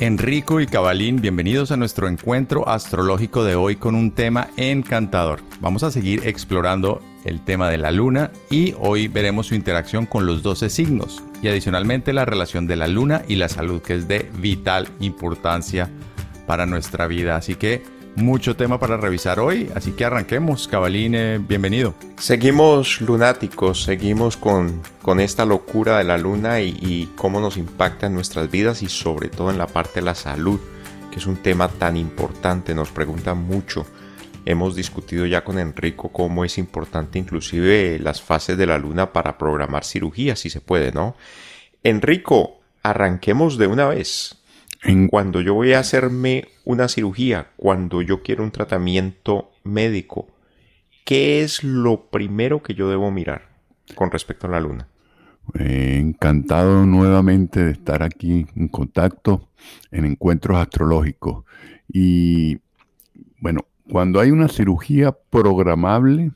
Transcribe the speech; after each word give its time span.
Enrico 0.00 0.60
y 0.60 0.66
Cabalín, 0.66 1.20
bienvenidos 1.20 1.70
a 1.70 1.76
nuestro 1.76 2.08
encuentro 2.08 2.68
astrológico 2.68 3.44
de 3.44 3.54
hoy 3.54 3.76
con 3.76 3.94
un 3.94 4.10
tema 4.10 4.48
encantador. 4.56 5.40
Vamos 5.60 5.84
a 5.84 5.92
seguir 5.92 6.26
explorando 6.26 7.00
el 7.24 7.40
tema 7.44 7.70
de 7.70 7.78
la 7.78 7.92
luna 7.92 8.32
y 8.50 8.74
hoy 8.80 9.06
veremos 9.06 9.46
su 9.46 9.54
interacción 9.54 10.06
con 10.06 10.26
los 10.26 10.42
12 10.42 10.68
signos 10.68 11.22
y 11.42 11.48
adicionalmente 11.48 12.12
la 12.12 12.24
relación 12.24 12.66
de 12.66 12.74
la 12.74 12.88
luna 12.88 13.22
y 13.28 13.36
la 13.36 13.48
salud 13.48 13.82
que 13.82 13.94
es 13.94 14.08
de 14.08 14.28
vital 14.38 14.88
importancia 14.98 15.88
para 16.48 16.66
nuestra 16.66 17.06
vida. 17.06 17.36
Así 17.36 17.54
que 17.54 17.84
mucho 18.16 18.56
tema 18.56 18.78
para 18.78 18.96
revisar 18.96 19.40
hoy, 19.40 19.70
así 19.74 19.92
que 19.92 20.04
arranquemos. 20.04 20.68
Cabalín, 20.68 21.14
eh, 21.14 21.38
bienvenido. 21.38 21.94
Seguimos 22.18 23.00
lunáticos, 23.00 23.82
seguimos 23.82 24.36
con, 24.36 24.82
con 25.02 25.20
esta 25.20 25.44
locura 25.44 25.98
de 25.98 26.04
la 26.04 26.18
luna 26.18 26.60
y, 26.60 26.76
y, 26.80 27.12
cómo 27.16 27.40
nos 27.40 27.56
impacta 27.56 28.06
en 28.06 28.14
nuestras 28.14 28.50
vidas 28.50 28.82
y 28.82 28.88
sobre 28.88 29.28
todo 29.28 29.50
en 29.50 29.58
la 29.58 29.66
parte 29.66 30.00
de 30.00 30.06
la 30.06 30.14
salud, 30.14 30.60
que 31.10 31.18
es 31.18 31.26
un 31.26 31.36
tema 31.36 31.68
tan 31.68 31.96
importante, 31.96 32.74
nos 32.74 32.90
preguntan 32.90 33.38
mucho. 33.38 33.86
Hemos 34.46 34.76
discutido 34.76 35.24
ya 35.26 35.42
con 35.42 35.58
Enrico 35.58 36.10
cómo 36.10 36.44
es 36.44 36.58
importante 36.58 37.18
inclusive 37.18 37.98
las 37.98 38.20
fases 38.20 38.58
de 38.58 38.66
la 38.66 38.78
luna 38.78 39.12
para 39.12 39.38
programar 39.38 39.84
cirugía, 39.84 40.36
si 40.36 40.50
se 40.50 40.60
puede, 40.60 40.92
¿no? 40.92 41.16
Enrico, 41.82 42.60
arranquemos 42.82 43.58
de 43.58 43.66
una 43.66 43.88
vez. 43.88 44.36
Cuando 45.08 45.40
yo 45.40 45.54
voy 45.54 45.72
a 45.72 45.78
hacerme 45.78 46.48
una 46.64 46.88
cirugía, 46.88 47.48
cuando 47.56 48.02
yo 48.02 48.22
quiero 48.22 48.44
un 48.44 48.50
tratamiento 48.50 49.50
médico, 49.62 50.28
¿qué 51.06 51.42
es 51.42 51.64
lo 51.64 52.10
primero 52.10 52.62
que 52.62 52.74
yo 52.74 52.90
debo 52.90 53.10
mirar 53.10 53.48
con 53.94 54.10
respecto 54.10 54.46
a 54.46 54.50
la 54.50 54.60
luna? 54.60 54.88
encantado 55.54 56.86
nuevamente 56.86 57.62
de 57.62 57.72
estar 57.72 58.02
aquí 58.02 58.46
en 58.56 58.68
contacto 58.68 59.50
en 59.90 60.06
encuentros 60.06 60.56
astrológicos. 60.56 61.44
Y 61.88 62.58
bueno, 63.40 63.66
cuando 63.90 64.20
hay 64.20 64.30
una 64.30 64.48
cirugía 64.48 65.12
programable, 65.12 66.32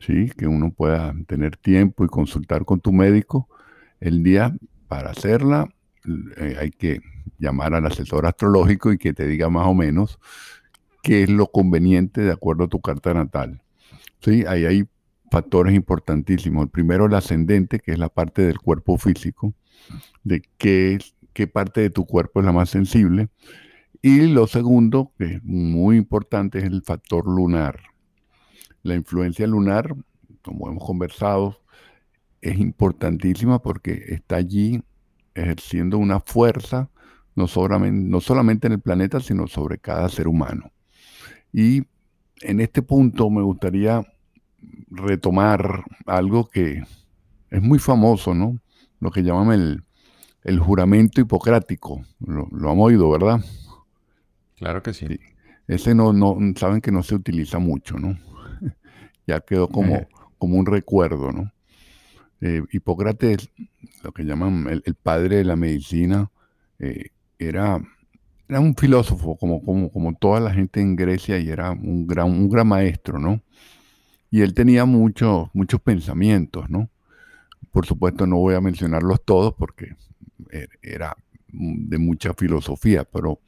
sí, 0.00 0.30
que 0.36 0.46
uno 0.46 0.72
pueda 0.72 1.14
tener 1.26 1.56
tiempo 1.56 2.04
y 2.04 2.08
consultar 2.08 2.64
con 2.64 2.80
tu 2.80 2.92
médico, 2.92 3.48
el 4.00 4.22
día 4.22 4.56
para 4.88 5.10
hacerla 5.10 5.68
eh, 6.36 6.56
hay 6.58 6.70
que 6.70 7.00
llamar 7.38 7.74
al 7.74 7.86
asesor 7.86 8.26
astrológico 8.26 8.92
y 8.92 8.98
que 8.98 9.12
te 9.12 9.26
diga 9.26 9.48
más 9.50 9.66
o 9.66 9.74
menos 9.74 10.18
qué 11.02 11.22
es 11.22 11.30
lo 11.30 11.46
conveniente 11.46 12.20
de 12.20 12.32
acuerdo 12.32 12.64
a 12.64 12.68
tu 12.68 12.80
carta 12.80 13.14
natal. 13.14 13.62
Sí, 14.20 14.44
ahí 14.46 14.66
hay 14.66 14.88
factores 15.30 15.74
importantísimos. 15.74 16.64
El 16.64 16.70
primero, 16.70 17.06
el 17.06 17.14
ascendente, 17.14 17.78
que 17.78 17.92
es 17.92 17.98
la 17.98 18.08
parte 18.08 18.42
del 18.42 18.58
cuerpo 18.58 18.98
físico, 18.98 19.54
de 20.24 20.42
qué, 20.58 20.98
qué 21.32 21.46
parte 21.46 21.80
de 21.80 21.90
tu 21.90 22.06
cuerpo 22.06 22.40
es 22.40 22.46
la 22.46 22.52
más 22.52 22.70
sensible. 22.70 23.28
Y 24.02 24.28
lo 24.28 24.46
segundo, 24.46 25.12
que 25.18 25.24
es 25.34 25.44
muy 25.44 25.96
importante, 25.96 26.58
es 26.58 26.64
el 26.64 26.82
factor 26.82 27.26
lunar. 27.26 27.80
La 28.82 28.94
influencia 28.94 29.46
lunar, 29.46 29.94
como 30.42 30.68
hemos 30.68 30.84
conversado, 30.84 31.60
es 32.40 32.58
importantísima 32.58 33.60
porque 33.60 34.04
está 34.08 34.36
allí 34.36 34.82
ejerciendo 35.34 35.98
una 35.98 36.20
fuerza 36.20 36.90
no 37.34 37.46
solamente, 37.46 38.08
no 38.08 38.20
solamente 38.20 38.66
en 38.66 38.74
el 38.74 38.80
planeta, 38.80 39.20
sino 39.20 39.46
sobre 39.46 39.78
cada 39.78 40.08
ser 40.08 40.28
humano. 40.28 40.72
Y 41.52 41.82
en 42.42 42.60
este 42.60 42.82
punto 42.82 43.30
me 43.30 43.42
gustaría 43.42 44.02
retomar 44.90 45.84
algo 46.06 46.48
que 46.48 46.82
es 47.50 47.62
muy 47.62 47.78
famoso, 47.78 48.34
¿no? 48.34 48.60
Lo 49.00 49.10
que 49.10 49.22
llaman 49.22 49.52
el, 49.52 49.84
el 50.44 50.58
juramento 50.58 51.20
hipocrático. 51.20 52.02
Lo, 52.20 52.48
lo, 52.50 52.70
han 52.70 52.78
oído, 52.78 53.10
¿verdad? 53.10 53.44
Claro 54.56 54.82
que 54.82 54.92
sí. 54.92 55.18
Ese 55.66 55.94
no, 55.94 56.12
no, 56.12 56.36
saben 56.56 56.80
que 56.80 56.92
no 56.92 57.02
se 57.02 57.14
utiliza 57.14 57.58
mucho, 57.58 57.98
¿no? 57.98 58.18
ya 59.26 59.40
quedó 59.40 59.68
como, 59.68 60.06
como 60.38 60.56
un 60.56 60.66
recuerdo, 60.66 61.32
¿no? 61.32 61.52
Eh, 62.40 62.62
Hipócrates, 62.72 63.50
lo 64.02 64.12
que 64.12 64.24
llaman 64.24 64.82
el, 64.84 64.94
padre 64.94 65.36
de 65.36 65.44
la 65.44 65.56
medicina, 65.56 66.30
eh, 66.78 67.10
era, 67.38 67.80
era 68.48 68.60
un 68.60 68.74
filósofo, 68.74 69.36
como, 69.36 69.62
como, 69.62 69.90
como 69.90 70.14
toda 70.14 70.40
la 70.40 70.52
gente 70.52 70.80
en 70.80 70.96
Grecia, 70.96 71.38
y 71.38 71.50
era 71.50 71.70
un 71.70 72.06
gran, 72.06 72.30
un 72.30 72.48
gran 72.48 72.66
maestro, 72.66 73.18
¿no? 73.18 73.42
Y 74.30 74.40
él 74.42 74.54
tenía 74.54 74.84
muchos, 74.84 75.48
muchos 75.52 75.80
pensamientos, 75.80 76.70
¿no? 76.70 76.88
Por 77.72 77.86
supuesto, 77.86 78.26
no 78.26 78.36
voy 78.38 78.54
a 78.54 78.60
mencionarlos 78.60 79.24
todos 79.24 79.54
porque 79.54 79.96
er, 80.50 80.70
era 80.82 81.16
de 81.52 81.98
mucha 81.98 82.32
filosofía, 82.34 83.04
pero 83.04 83.40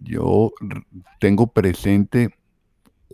yo 0.00 0.52
tengo 1.20 1.46
presente 1.46 2.34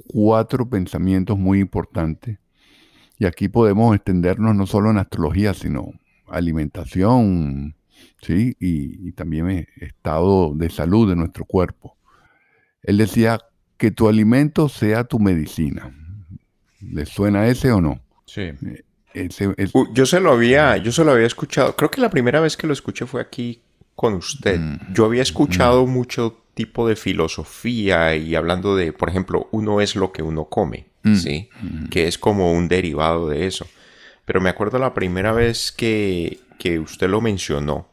cuatro 0.06 0.68
pensamientos 0.68 1.38
muy 1.38 1.60
importantes. 1.60 2.38
Y 3.20 3.26
aquí 3.26 3.48
podemos 3.48 3.94
extendernos 3.94 4.56
no 4.56 4.66
solo 4.66 4.90
en 4.90 4.96
astrología, 4.96 5.52
sino 5.52 5.92
alimentación, 6.26 7.76
¿sí? 8.22 8.56
Y, 8.58 9.12
también 9.12 9.68
estado 9.76 10.54
de 10.54 10.70
salud 10.70 11.06
de 11.06 11.16
nuestro 11.16 11.44
cuerpo. 11.44 11.98
Él 12.82 12.96
decía 12.96 13.38
que 13.76 13.90
tu 13.90 14.08
alimento 14.08 14.70
sea 14.70 15.04
tu 15.04 15.18
medicina. 15.18 15.94
¿Le 16.80 17.04
suena 17.04 17.46
ese 17.46 17.70
o 17.72 17.82
no? 17.82 18.00
Sí. 18.24 18.52
Eh, 19.12 19.28
yo 19.92 20.06
se 20.06 20.18
lo 20.18 20.32
había, 20.32 20.78
yo 20.78 20.90
se 20.90 21.04
lo 21.04 21.12
había 21.12 21.26
escuchado. 21.26 21.76
Creo 21.76 21.90
que 21.90 22.00
la 22.00 22.08
primera 22.08 22.40
vez 22.40 22.56
que 22.56 22.66
lo 22.66 22.72
escuché 22.72 23.04
fue 23.04 23.20
aquí 23.20 23.60
con 23.94 24.14
usted. 24.14 24.58
Mm. 24.58 24.94
Yo 24.94 25.04
había 25.04 25.20
escuchado 25.20 25.86
mm. 25.86 25.90
mucho 25.90 26.42
tipo 26.54 26.88
de 26.88 26.96
filosofía 26.96 28.16
y 28.16 28.34
hablando 28.34 28.76
de, 28.76 28.94
por 28.94 29.10
ejemplo, 29.10 29.48
uno 29.50 29.82
es 29.82 29.94
lo 29.94 30.10
que 30.10 30.22
uno 30.22 30.46
come, 30.46 30.86
mm. 31.02 31.14
¿sí? 31.16 31.48
Que 31.90 32.06
es 32.06 32.18
como 32.18 32.52
un 32.52 32.68
derivado 32.68 33.28
de 33.28 33.46
eso. 33.46 33.66
Pero 34.24 34.40
me 34.40 34.50
acuerdo 34.50 34.78
la 34.78 34.94
primera 34.94 35.32
vez 35.32 35.72
que, 35.72 36.40
que 36.58 36.78
usted 36.78 37.08
lo 37.08 37.20
mencionó, 37.20 37.90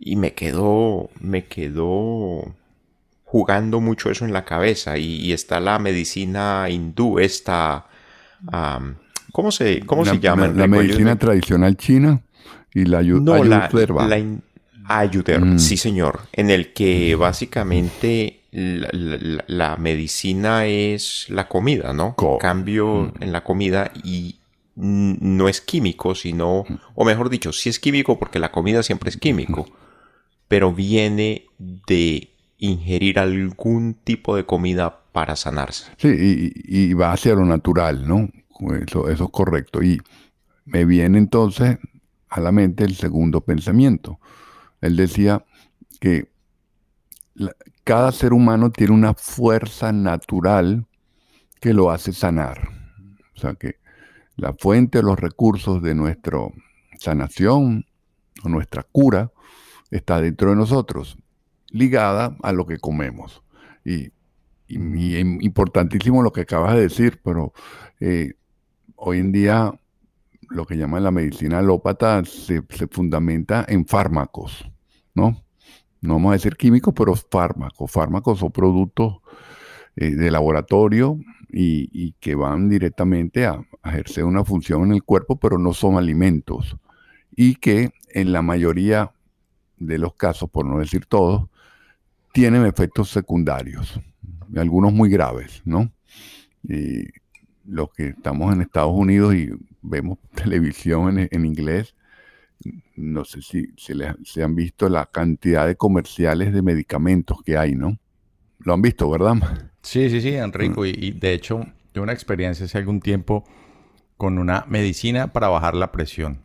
y 0.00 0.16
me 0.16 0.32
quedó, 0.32 1.10
me 1.20 1.44
quedó 1.44 2.54
jugando 3.24 3.80
mucho 3.80 4.10
eso 4.10 4.24
en 4.24 4.32
la 4.32 4.46
cabeza 4.46 4.96
y, 4.96 5.30
está 5.32 5.60
la 5.60 5.78
medicina 5.78 6.68
hindú, 6.70 7.18
esta, 7.18 7.86
¿cómo 9.30 9.52
se, 9.52 9.80
cómo 9.80 10.06
se 10.06 10.18
llama? 10.18 10.48
La, 10.48 10.66
medicina 10.66 11.16
tradicional 11.16 11.76
china 11.76 12.22
y 12.72 12.86
la 12.86 13.02
no, 13.02 13.44
La, 13.44 13.68
mm. 13.68 15.58
sí 15.58 15.76
señor, 15.76 16.22
en 16.32 16.50
el 16.50 16.72
que 16.72 17.14
básicamente 17.14 18.39
la, 18.52 19.76
medicina 19.76 20.66
es 20.66 21.26
la 21.28 21.48
comida, 21.48 21.92
¿no? 21.92 22.16
Cambio 22.40 23.12
mm. 23.14 23.22
en 23.22 23.32
la 23.32 23.44
comida 23.44 23.92
y 24.02 24.36
no 24.76 25.48
es 25.48 25.60
químico, 25.60 26.14
sino, 26.14 26.64
o 26.94 27.04
mejor 27.04 27.28
dicho, 27.28 27.52
sí 27.52 27.68
es 27.68 27.78
químico 27.78 28.18
porque 28.18 28.38
la 28.38 28.50
comida 28.50 28.82
siempre 28.82 29.10
es 29.10 29.16
químico 29.16 29.66
pero 30.50 30.74
viene 30.74 31.46
de 31.60 32.28
ingerir 32.58 33.20
algún 33.20 33.94
tipo 33.94 34.34
de 34.34 34.46
comida 34.46 35.04
para 35.12 35.36
sanarse. 35.36 35.92
Sí, 35.96 36.52
y, 36.52 36.92
va 36.92 37.12
hacia 37.12 37.36
lo 37.36 37.44
natural, 37.44 38.08
¿no? 38.08 38.28
Eso, 38.84 39.08
eso 39.08 39.24
es 39.26 39.30
correcto. 39.30 39.80
Y 39.80 40.00
me 40.64 40.84
viene 40.84 41.18
entonces 41.18 41.78
a 42.28 42.40
la 42.40 42.50
mente 42.50 42.82
el 42.82 42.96
segundo 42.96 43.42
pensamiento. 43.42 44.18
Él 44.80 44.96
decía 44.96 45.44
que 46.00 46.32
cada 47.90 48.12
ser 48.12 48.32
humano 48.32 48.70
tiene 48.70 48.92
una 48.92 49.14
fuerza 49.14 49.90
natural 49.90 50.86
que 51.60 51.74
lo 51.74 51.90
hace 51.90 52.12
sanar. 52.12 52.68
O 53.34 53.40
sea 53.40 53.54
que 53.54 53.80
la 54.36 54.52
fuente, 54.52 55.02
los 55.02 55.18
recursos 55.18 55.82
de 55.82 55.96
nuestra 55.96 56.38
sanación 57.00 57.84
o 58.44 58.48
nuestra 58.48 58.84
cura 58.84 59.32
está 59.90 60.20
dentro 60.20 60.50
de 60.50 60.54
nosotros, 60.54 61.18
ligada 61.70 62.36
a 62.44 62.52
lo 62.52 62.64
que 62.64 62.78
comemos. 62.78 63.42
Y, 63.84 64.12
importantísimo 64.68 66.22
lo 66.22 66.30
que 66.30 66.42
acabas 66.42 66.76
de 66.76 66.82
decir, 66.82 67.20
pero 67.24 67.52
eh, 67.98 68.34
hoy 68.94 69.18
en 69.18 69.32
día 69.32 69.74
lo 70.48 70.64
que 70.64 70.76
llaman 70.76 71.02
la 71.02 71.10
medicina 71.10 71.58
alópata 71.58 72.22
se, 72.24 72.62
fundamenta 72.88 73.66
en 73.68 73.84
fármacos, 73.84 74.70
¿no? 75.12 75.42
No 76.00 76.14
vamos 76.14 76.30
a 76.30 76.32
decir 76.34 76.56
químicos, 76.56 76.94
pero 76.96 77.14
fármacos. 77.14 77.90
Fármacos 77.90 78.42
o 78.42 78.50
productos 78.50 79.18
eh, 79.96 80.10
de 80.10 80.30
laboratorio 80.30 81.18
y, 81.48 82.12
que 82.20 82.34
van 82.34 82.68
directamente 82.68 83.46
a, 83.46 83.64
ejercer 83.84 84.24
una 84.24 84.44
función 84.44 84.84
en 84.84 84.92
el 84.92 85.02
cuerpo, 85.02 85.36
pero 85.36 85.58
no 85.58 85.72
son 85.72 85.96
alimentos. 85.96 86.76
Y 87.34 87.56
que 87.56 87.90
en 88.12 88.32
la 88.32 88.42
mayoría 88.42 89.12
de 89.78 89.98
los 89.98 90.14
casos, 90.14 90.50
por 90.50 90.66
no 90.66 90.78
decir 90.78 91.06
todos, 91.06 91.48
tienen 92.32 92.66
efectos 92.66 93.10
secundarios, 93.10 94.00
algunos 94.56 94.92
muy 94.92 95.10
graves, 95.10 95.62
¿no? 95.64 95.90
Los 97.64 97.90
que 97.92 98.08
estamos 98.08 98.52
en 98.52 98.60
Estados 98.60 98.92
Unidos 98.92 99.34
y 99.34 99.50
vemos 99.82 100.18
televisión 100.34 101.28
en, 101.30 101.44
inglés, 101.44 101.94
no 102.96 103.24
sé 103.24 103.42
si 103.42 103.72
se, 103.76 104.42
han 104.42 104.54
visto 104.54 104.88
la 104.88 105.06
cantidad 105.06 105.66
de 105.66 105.76
comerciales 105.76 106.52
de 106.52 106.62
medicamentos 106.62 107.38
que 107.44 107.56
hay, 107.56 107.74
¿no? 107.74 107.98
Lo 108.58 108.74
han 108.74 108.82
visto, 108.82 109.08
¿verdad? 109.10 109.34
Sí, 109.82 110.10
sí, 110.10 110.20
sí, 110.20 110.34
Enrico. 110.34 110.84
Y, 110.84 111.12
de 111.12 111.32
hecho, 111.32 111.66
tuve 111.92 112.02
una 112.02 112.12
experiencia 112.12 112.66
hace 112.66 112.78
algún 112.78 113.00
tiempo 113.00 113.44
con 114.16 114.38
una 114.38 114.66
medicina 114.68 115.32
para 115.32 115.48
bajar 115.48 115.74
la 115.74 115.92
presión, 115.92 116.40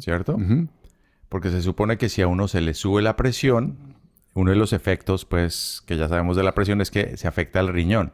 ¿cierto? 0.00 0.38
Porque 1.28 1.50
se 1.50 1.60
supone 1.60 1.98
que 1.98 2.08
si 2.08 2.22
a 2.22 2.26
uno 2.26 2.48
se 2.48 2.62
le 2.62 2.72
sube 2.72 3.02
la 3.02 3.16
presión, 3.16 3.96
uno 4.32 4.50
de 4.50 4.56
los 4.56 4.72
efectos, 4.72 5.26
pues, 5.26 5.82
que 5.84 5.98
ya 5.98 6.08
sabemos 6.08 6.36
de 6.36 6.42
la 6.42 6.54
presión 6.54 6.80
es 6.80 6.90
que 6.90 7.18
se 7.18 7.28
afecta 7.28 7.60
al 7.60 7.68
riñón. 7.68 8.12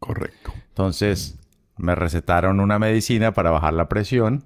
Correcto. 0.00 0.52
Entonces, 0.70 1.38
me 1.76 1.94
recetaron 1.94 2.58
una 2.58 2.80
medicina 2.80 3.32
para 3.32 3.50
bajar 3.50 3.74
la 3.74 3.88
presión 3.88 4.44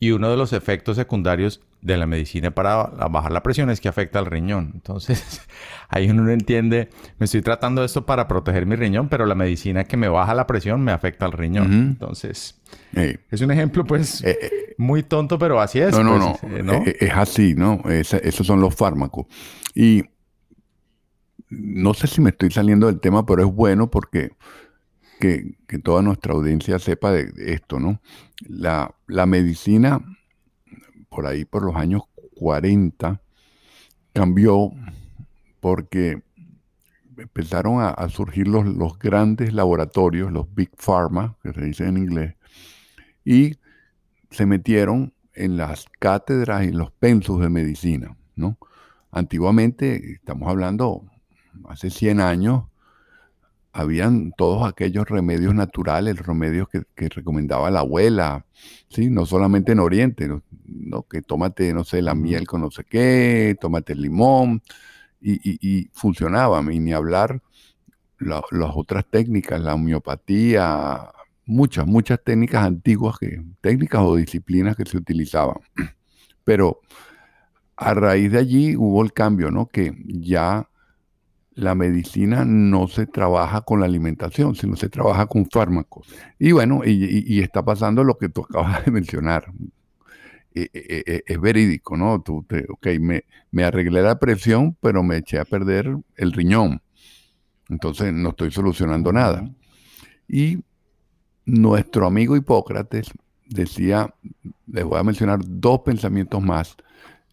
y 0.00 0.10
uno 0.10 0.28
de 0.28 0.36
los 0.36 0.52
efectos 0.52 0.96
secundarios 0.96 1.60
de 1.82 1.96
la 1.96 2.06
medicina 2.06 2.52
para 2.52 2.84
bajar 3.10 3.32
la 3.32 3.42
presión 3.42 3.68
es 3.68 3.80
que 3.80 3.88
afecta 3.88 4.20
al 4.20 4.26
riñón. 4.26 4.70
Entonces, 4.74 5.42
ahí 5.88 6.08
uno 6.08 6.22
no 6.22 6.30
entiende, 6.30 6.88
me 7.18 7.24
estoy 7.24 7.42
tratando 7.42 7.84
esto 7.84 8.06
para 8.06 8.28
proteger 8.28 8.66
mi 8.66 8.76
riñón, 8.76 9.08
pero 9.08 9.26
la 9.26 9.34
medicina 9.34 9.84
que 9.84 9.96
me 9.96 10.08
baja 10.08 10.34
la 10.34 10.46
presión 10.46 10.82
me 10.82 10.92
afecta 10.92 11.26
al 11.26 11.32
riñón. 11.32 11.72
Entonces, 11.72 12.60
es 12.94 13.40
un 13.40 13.50
ejemplo 13.50 13.84
pues 13.84 14.22
eh, 14.22 14.38
eh, 14.40 14.74
muy 14.78 15.02
tonto, 15.02 15.38
pero 15.38 15.60
así 15.60 15.80
es. 15.80 15.92
No, 15.92 16.04
no, 16.04 16.38
pues, 16.40 16.64
no. 16.64 16.74
Eh, 16.74 16.96
es 17.00 17.12
así, 17.12 17.54
¿no? 17.54 17.82
esos 17.88 18.46
son 18.46 18.60
los 18.60 18.74
fármacos. 18.74 19.26
Y 19.74 20.04
no 21.50 21.92
sé 21.94 22.06
si 22.06 22.20
me 22.20 22.30
estoy 22.30 22.50
saliendo 22.50 22.86
del 22.86 23.00
tema, 23.00 23.26
pero 23.26 23.42
es 23.42 23.52
bueno 23.52 23.90
porque 23.90 24.30
que, 25.22 25.78
toda 25.78 26.02
nuestra 26.02 26.34
audiencia 26.34 26.78
sepa 26.78 27.12
de, 27.12 27.32
esto, 27.54 27.78
¿no? 27.78 28.00
La, 28.46 28.94
medicina, 29.26 30.00
por 31.12 31.26
ahí 31.26 31.44
por 31.44 31.64
los 31.64 31.76
años 31.76 32.02
40, 32.36 33.20
cambió 34.12 34.70
porque 35.60 36.22
empezaron 37.16 37.80
a, 37.80 38.08
surgir 38.08 38.48
los, 38.48 38.64
los, 38.66 38.98
grandes 38.98 39.52
laboratorios, 39.52 40.32
los 40.32 40.52
Big 40.54 40.70
Pharma, 40.76 41.36
que 41.42 41.52
se 41.52 41.60
dice 41.60 41.86
en 41.86 41.98
inglés, 41.98 42.34
y 43.24 43.56
se 44.30 44.46
metieron 44.46 45.12
en 45.34 45.56
las 45.56 45.86
cátedras 45.98 46.64
y 46.64 46.72
los 46.72 46.90
pensos 46.90 47.40
de 47.40 47.48
medicina, 47.48 48.16
¿no? 48.34 48.58
Antiguamente, 49.10 50.14
estamos 50.14 50.48
hablando 50.48 51.04
hace 51.68 51.90
100 51.90 52.20
años, 52.20 52.64
habían 53.72 54.32
todos 54.36 54.68
aquellos 54.68 55.08
remedios 55.08 55.54
naturales, 55.54 56.18
remedios 56.18 56.68
que, 56.68 57.08
recomendaba 57.08 57.70
la 57.70 57.80
abuela, 57.80 58.44
¿sí? 58.88 59.08
no 59.10 59.26
solamente 59.26 59.72
en 59.72 59.80
Oriente, 59.80 60.28
¿no? 60.28 61.02
que 61.08 61.22
tómate, 61.22 61.72
no 61.72 61.84
sé, 61.84 62.02
la 62.02 62.14
miel 62.14 62.46
con 62.46 62.60
no 62.60 62.70
sé 62.70 62.84
qué, 62.84 63.56
tómate 63.60 63.94
el 63.94 64.02
limón, 64.02 64.62
y, 65.20 65.40
y, 65.44 65.88
funcionaba, 65.92 66.60
y 66.72 66.80
ni 66.80 66.92
hablar 66.92 67.40
las 68.18 68.70
otras 68.74 69.04
técnicas, 69.08 69.60
la 69.60 69.74
homeopatía, 69.74 71.10
muchas, 71.46 71.86
muchas 71.86 72.22
técnicas 72.22 72.64
antiguas, 72.64 73.18
que, 73.18 73.42
técnicas 73.60 74.02
o 74.02 74.16
disciplinas 74.16 74.76
que 74.76 74.84
se 74.84 74.96
utilizaban. 74.96 75.58
Pero 76.44 76.80
a 77.76 77.94
raíz 77.94 78.32
de 78.32 78.38
allí 78.38 78.76
hubo 78.76 79.02
el 79.02 79.12
cambio, 79.12 79.50
¿no? 79.50 79.66
Que 79.66 79.94
ya 80.06 80.68
la 81.54 81.74
medicina 81.74 82.44
no 82.44 82.88
se 82.88 83.06
trabaja 83.06 83.60
con 83.62 83.80
la 83.80 83.86
alimentación, 83.86 84.54
sino 84.54 84.76
se 84.76 84.88
trabaja 84.88 85.26
con 85.26 85.46
fármacos. 85.50 86.08
Y 86.38 86.52
bueno, 86.52 86.82
y, 86.84 87.40
está 87.40 87.64
pasando 87.64 88.04
lo 88.04 88.16
que 88.16 88.28
tú 88.28 88.42
acabas 88.42 88.84
de 88.84 88.90
mencionar. 88.90 89.52
E, 90.54 90.68
e, 90.72 91.02
e, 91.06 91.22
es 91.26 91.40
verídico, 91.40 91.96
¿no? 91.96 92.20
Tú 92.20 92.44
te, 92.46 92.66
ok, 92.68 92.86
me, 93.00 93.24
me 93.50 93.64
arreglé 93.64 94.02
la 94.02 94.18
presión, 94.18 94.76
pero 94.80 95.02
me 95.02 95.18
eché 95.18 95.38
a 95.38 95.44
perder 95.44 95.96
el 96.16 96.32
riñón. 96.32 96.82
Entonces 97.68 98.12
no 98.12 98.30
estoy 98.30 98.50
solucionando 98.50 99.12
nada. 99.12 99.50
Y 100.28 100.58
nuestro 101.44 102.06
amigo 102.06 102.36
Hipócrates 102.36 103.10
decía, 103.46 104.14
les 104.66 104.84
voy 104.84 104.98
a 104.98 105.04
mencionar 105.04 105.40
dos 105.42 105.80
pensamientos 105.80 106.42
más. 106.42 106.76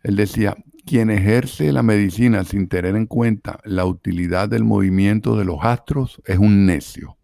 Él 0.03 0.15
decía, 0.15 0.55
quien 0.89 1.11
ejerce 1.11 1.71
la 1.71 1.83
medicina 1.83 2.43
sin 2.43 2.67
tener 2.67 2.95
en 2.95 3.05
cuenta 3.05 3.59
la 3.63 3.85
utilidad 3.85 4.49
del 4.49 4.63
movimiento 4.63 5.37
de 5.37 5.45
los 5.45 5.59
astros 5.61 6.19
es 6.25 6.39
un 6.39 6.65
necio. 6.65 7.15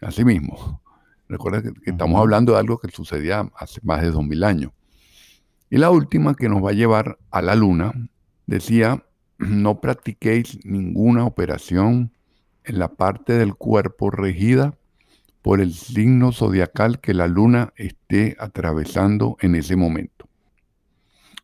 Asimismo, 0.00 0.80
recuerda 1.28 1.60
que, 1.60 1.72
estamos 1.84 2.18
hablando 2.18 2.54
de 2.54 2.60
algo 2.60 2.78
que 2.78 2.90
sucedía 2.90 3.50
hace 3.54 3.80
más 3.82 4.00
de 4.00 4.12
dos 4.12 4.24
mil 4.24 4.42
años. 4.42 4.72
Y 5.68 5.76
la 5.76 5.90
última 5.90 6.34
que 6.34 6.48
nos 6.48 6.64
va 6.64 6.70
a 6.70 6.72
llevar 6.72 7.18
a 7.30 7.42
la 7.42 7.54
luna, 7.54 7.92
decía, 8.46 9.04
no 9.36 9.82
practiquéis 9.82 10.64
ninguna 10.64 11.26
operación 11.26 12.14
en 12.64 12.78
la 12.78 12.88
parte 12.94 13.34
del 13.34 13.56
cuerpo 13.56 14.08
regida 14.08 14.78
por 15.42 15.60
el 15.60 15.74
signo 15.74 16.32
zodiacal 16.32 16.98
que 16.98 17.12
la 17.12 17.26
luna 17.26 17.74
esté 17.76 18.36
atravesando 18.38 19.36
en 19.40 19.54
ese 19.54 19.76
momento. 19.76 20.11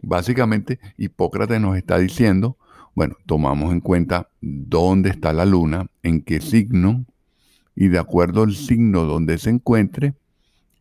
Básicamente, 0.00 0.78
Hipócrates 0.96 1.60
nos 1.60 1.76
está 1.76 1.98
diciendo, 1.98 2.56
bueno, 2.94 3.16
tomamos 3.26 3.72
en 3.72 3.80
cuenta 3.80 4.30
dónde 4.40 5.10
está 5.10 5.32
la 5.32 5.44
luna, 5.44 5.86
en 6.02 6.22
qué 6.22 6.40
signo, 6.40 7.04
y 7.74 7.88
de 7.88 7.98
acuerdo 7.98 8.42
al 8.42 8.54
signo 8.54 9.04
donde 9.04 9.38
se 9.38 9.50
encuentre, 9.50 10.14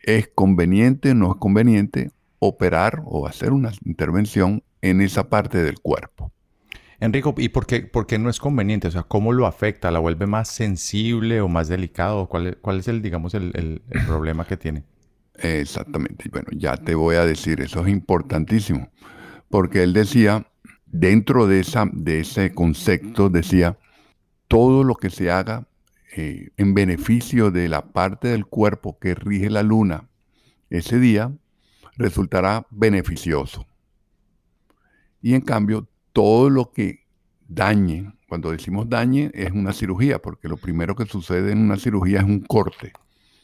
es 0.02 0.30
conveniente 0.34 1.12
o 1.12 1.16
no 1.16 1.32
es 1.32 1.38
conveniente 1.38 2.12
operar 2.40 3.02
o 3.06 3.28
hacer 3.28 3.52
una 3.52 3.72
intervención 3.86 4.64
en 4.82 5.02
esa 5.02 5.30
parte 5.30 5.62
del 5.64 5.80
cuerpo. 5.80 6.32
Enrico, 7.00 7.36
¿y 7.38 7.50
por 7.50 7.68
qué, 7.68 7.82
por 7.82 8.08
qué 8.08 8.18
no 8.18 8.30
es 8.30 8.40
conveniente? 8.40 8.88
O 8.88 8.92
sea, 8.92 9.04
¿cómo 9.04 9.32
lo 9.32 9.46
afecta? 9.46 9.92
¿La 9.92 10.00
vuelve 10.00 10.26
más 10.26 10.48
sensible 10.48 11.42
o 11.42 11.48
más 11.48 11.68
delicado? 11.68 12.28
¿Cuál, 12.28 12.58
cuál 12.62 12.80
es 12.80 12.88
el, 12.88 13.02
digamos, 13.04 13.36
el, 13.36 13.52
el 13.54 14.06
problema 14.06 14.46
que 14.46 14.58
tiene? 14.58 14.84
Exactamente. 15.38 16.30
Bueno, 16.32 16.48
ya 16.52 16.78
te 16.78 16.96
voy 16.96 17.16
a 17.16 17.26
decir, 17.26 17.62
eso 17.62 17.86
es 17.86 17.92
importantísimo, 17.92 18.90
porque 19.50 19.84
él 19.84 19.94
decía, 19.94 20.48
dentro 20.86 21.48
de, 21.48 21.60
esa, 21.60 21.88
de 21.92 22.22
ese 22.22 22.54
concepto, 22.54 23.30
decía, 23.30 23.78
todo 24.48 24.84
lo 24.84 24.96
que 24.96 25.10
se 25.10 25.30
haga 25.30 25.68
eh, 26.16 26.50
en 26.58 26.74
beneficio 26.74 27.52
de 27.52 27.70
la 27.70 27.92
parte 27.92 28.30
del 28.30 28.46
cuerpo 28.46 28.98
que 29.00 29.14
rige 29.14 29.50
la 29.50 29.64
luna 29.64 30.10
ese 30.70 31.00
día, 31.00 31.32
resultará 31.98 32.66
beneficioso. 32.70 33.68
Y 35.22 35.34
en 35.34 35.42
cambio, 35.42 35.88
todo 36.14 36.50
lo 36.50 36.72
que 36.72 37.06
dañe, 37.48 38.14
cuando 38.28 38.52
decimos 38.52 38.90
dañe, 38.90 39.32
es 39.34 39.52
una 39.52 39.74
cirugía, 39.74 40.20
porque 40.22 40.48
lo 40.48 40.58
primero 40.58 40.96
que 40.96 41.06
sucede 41.06 41.52
en 41.52 41.60
una 41.60 41.78
cirugía 41.78 42.20
es 42.20 42.26
un 42.26 42.42
corte. 42.42 42.94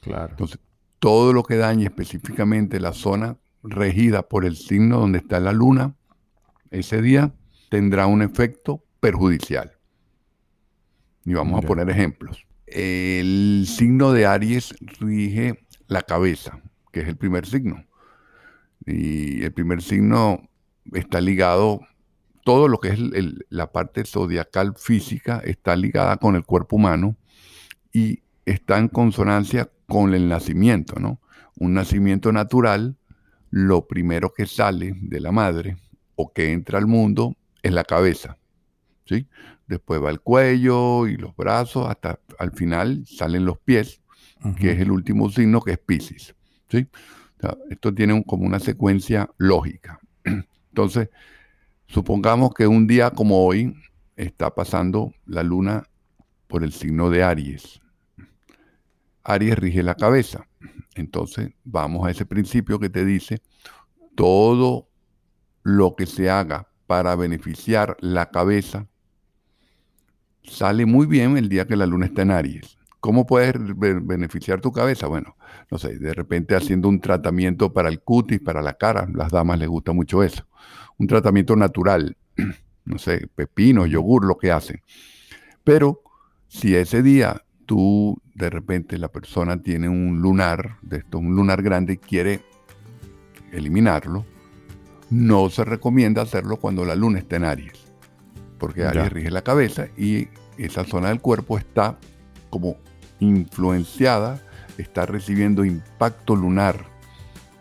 Claro. 0.01 0.31
Entonces, 0.31 0.59
todo 1.03 1.33
lo 1.33 1.43
que 1.43 1.57
dañe 1.57 1.83
específicamente 1.83 2.79
la 2.79 2.93
zona 2.93 3.37
regida 3.61 4.29
por 4.29 4.45
el 4.45 4.55
signo 4.55 5.01
donde 5.01 5.17
está 5.17 5.41
la 5.41 5.51
luna, 5.51 5.97
ese 6.71 7.01
día 7.01 7.35
tendrá 7.69 8.07
un 8.07 8.21
efecto 8.21 8.85
perjudicial. 9.01 9.73
Y 11.25 11.33
vamos 11.33 11.61
a 11.61 11.67
poner 11.67 11.89
ejemplos. 11.89 12.47
El 12.65 13.65
signo 13.67 14.13
de 14.13 14.27
Aries 14.27 14.73
rige 14.97 15.65
la 15.87 16.03
cabeza, 16.03 16.61
que 16.93 17.01
es 17.01 17.09
el 17.09 17.17
primer 17.17 17.47
signo. 17.47 17.83
Y 18.85 19.43
el 19.43 19.51
primer 19.51 19.81
signo 19.81 20.49
está 20.93 21.19
ligado, 21.19 21.81
todo 22.45 22.69
lo 22.69 22.77
que 22.77 22.87
es 22.87 22.99
la 23.49 23.73
parte 23.73 24.05
zodiacal 24.05 24.75
física 24.77 25.41
está 25.43 25.75
ligada 25.75 26.15
con 26.15 26.37
el 26.37 26.45
cuerpo 26.45 26.77
humano 26.77 27.17
y 27.91 28.23
está 28.45 28.77
en 28.77 28.87
consonancia 28.87 29.69
con 29.87 30.13
el 30.13 30.27
nacimiento, 30.27 30.99
¿no? 30.99 31.19
Un 31.57 31.73
nacimiento 31.73 32.31
natural, 32.31 32.97
lo 33.49 33.87
primero 33.87 34.33
que 34.33 34.45
sale 34.45 34.93
de 34.99 35.19
la 35.19 35.31
madre 35.31 35.77
o 36.15 36.31
que 36.33 36.51
entra 36.51 36.79
al 36.79 36.87
mundo 36.87 37.35
es 37.61 37.71
la 37.71 37.83
cabeza, 37.83 38.37
¿sí? 39.05 39.27
Después 39.67 40.03
va 40.03 40.09
el 40.09 40.21
cuello 40.21 41.07
y 41.07 41.17
los 41.17 41.35
brazos, 41.35 41.87
hasta 41.89 42.19
al 42.39 42.51
final 42.51 43.03
salen 43.05 43.45
los 43.45 43.57
pies, 43.59 44.01
que 44.59 44.71
es 44.71 44.79
el 44.79 44.91
último 44.91 45.29
signo 45.29 45.61
que 45.61 45.71
es 45.71 45.77
Pisces, 45.77 46.35
¿sí? 46.69 46.85
esto 47.69 47.93
tiene 47.93 48.23
como 48.25 48.45
una 48.45 48.59
secuencia 48.59 49.29
lógica. 49.37 49.99
Entonces, 50.69 51.09
supongamos 51.87 52.53
que 52.53 52.67
un 52.67 52.87
día 52.87 53.11
como 53.11 53.45
hoy 53.45 53.75
está 54.15 54.53
pasando 54.53 55.13
la 55.25 55.43
luna 55.43 55.83
por 56.47 56.63
el 56.63 56.71
signo 56.71 57.09
de 57.09 57.23
Aries. 57.23 57.81
Aries 59.23 59.57
rige 59.57 59.83
la 59.83 59.95
cabeza. 59.95 60.47
Entonces, 60.95 61.51
vamos 61.63 62.05
a 62.07 62.11
ese 62.11 62.25
principio 62.25 62.79
que 62.79 62.89
te 62.89 63.05
dice, 63.05 63.41
todo 64.15 64.89
lo 65.63 65.95
que 65.95 66.05
se 66.05 66.29
haga 66.29 66.69
para 66.87 67.15
beneficiar 67.15 67.97
la 67.99 68.29
cabeza 68.29 68.87
sale 70.43 70.85
muy 70.85 71.05
bien 71.05 71.37
el 71.37 71.49
día 71.49 71.65
que 71.65 71.75
la 71.75 71.85
luna 71.85 72.05
está 72.05 72.21
en 72.21 72.31
Aries. 72.31 72.77
¿Cómo 72.99 73.25
puedes 73.25 73.53
beneficiar 73.57 74.61
tu 74.61 74.71
cabeza? 74.71 75.07
Bueno, 75.07 75.35
no 75.69 75.77
sé, 75.77 75.97
de 75.97 76.13
repente 76.13 76.55
haciendo 76.55 76.87
un 76.87 77.01
tratamiento 77.01 77.73
para 77.73 77.89
el 77.89 77.99
cutis, 78.01 78.39
para 78.39 78.61
la 78.61 78.75
cara, 78.75 79.07
las 79.13 79.31
damas 79.31 79.59
les 79.59 79.67
gusta 79.67 79.91
mucho 79.91 80.23
eso. 80.23 80.47
Un 80.97 81.07
tratamiento 81.07 81.55
natural, 81.55 82.15
no 82.85 82.97
sé, 82.97 83.27
pepino, 83.35 83.85
yogur, 83.85 84.25
lo 84.25 84.37
que 84.37 84.51
hacen. 84.51 84.81
Pero 85.63 86.01
si 86.47 86.75
ese 86.75 87.03
día 87.03 87.43
tú, 87.65 88.21
de 88.35 88.49
repente 88.49 88.97
la 88.97 89.09
persona 89.09 89.61
tiene 89.61 89.89
un 89.89 90.21
lunar, 90.21 90.77
de 90.81 90.97
esto, 90.97 91.19
un 91.19 91.35
lunar 91.35 91.61
grande 91.61 91.93
y 91.93 91.97
quiere 91.97 92.41
eliminarlo, 93.51 94.25
no 95.09 95.49
se 95.49 95.63
recomienda 95.63 96.21
hacerlo 96.21 96.57
cuando 96.57 96.85
la 96.85 96.95
luna 96.95 97.19
está 97.19 97.35
en 97.35 97.45
Aries, 97.45 97.93
porque 98.57 98.83
Aries 98.83 99.11
rige 99.11 99.31
la 99.31 99.43
cabeza 99.43 99.87
y 99.97 100.27
esa 100.57 100.83
zona 100.85 101.09
del 101.09 101.21
cuerpo 101.21 101.57
está 101.57 101.97
como 102.49 102.77
influenciada, 103.19 104.41
está 104.77 105.05
recibiendo 105.05 105.65
impacto 105.65 106.35
lunar. 106.35 106.85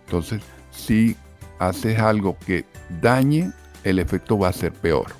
Entonces, 0.04 0.42
si 0.70 1.16
haces 1.58 1.98
algo 1.98 2.38
que 2.38 2.64
dañe, 3.00 3.52
el 3.84 3.98
efecto 3.98 4.38
va 4.38 4.48
a 4.48 4.52
ser 4.52 4.72
peor. 4.72 5.12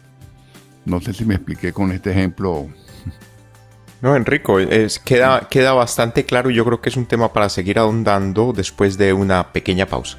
No 0.85 1.01
sé 1.01 1.13
si 1.13 1.25
me 1.25 1.35
expliqué 1.35 1.73
con 1.73 1.93
este 1.93 2.11
ejemplo. 2.11 2.69
No, 4.03 4.17
Enrico, 4.17 4.59
queda, 5.05 5.47
queda 5.49 5.73
bastante 5.75 6.25
claro 6.25 6.51
y 6.51 6.57
yo 6.57 6.65
creo 6.65 6.81
que 6.81 6.89
es 6.89 6.97
un 6.97 7.07
tema 7.07 7.33
para 7.33 7.49
seguir 7.49 7.79
ahondando 7.79 8.53
después 8.53 8.99
de 8.99 9.13
una 9.13 9.53
pequeña 9.53 9.87
pausa. 9.87 10.19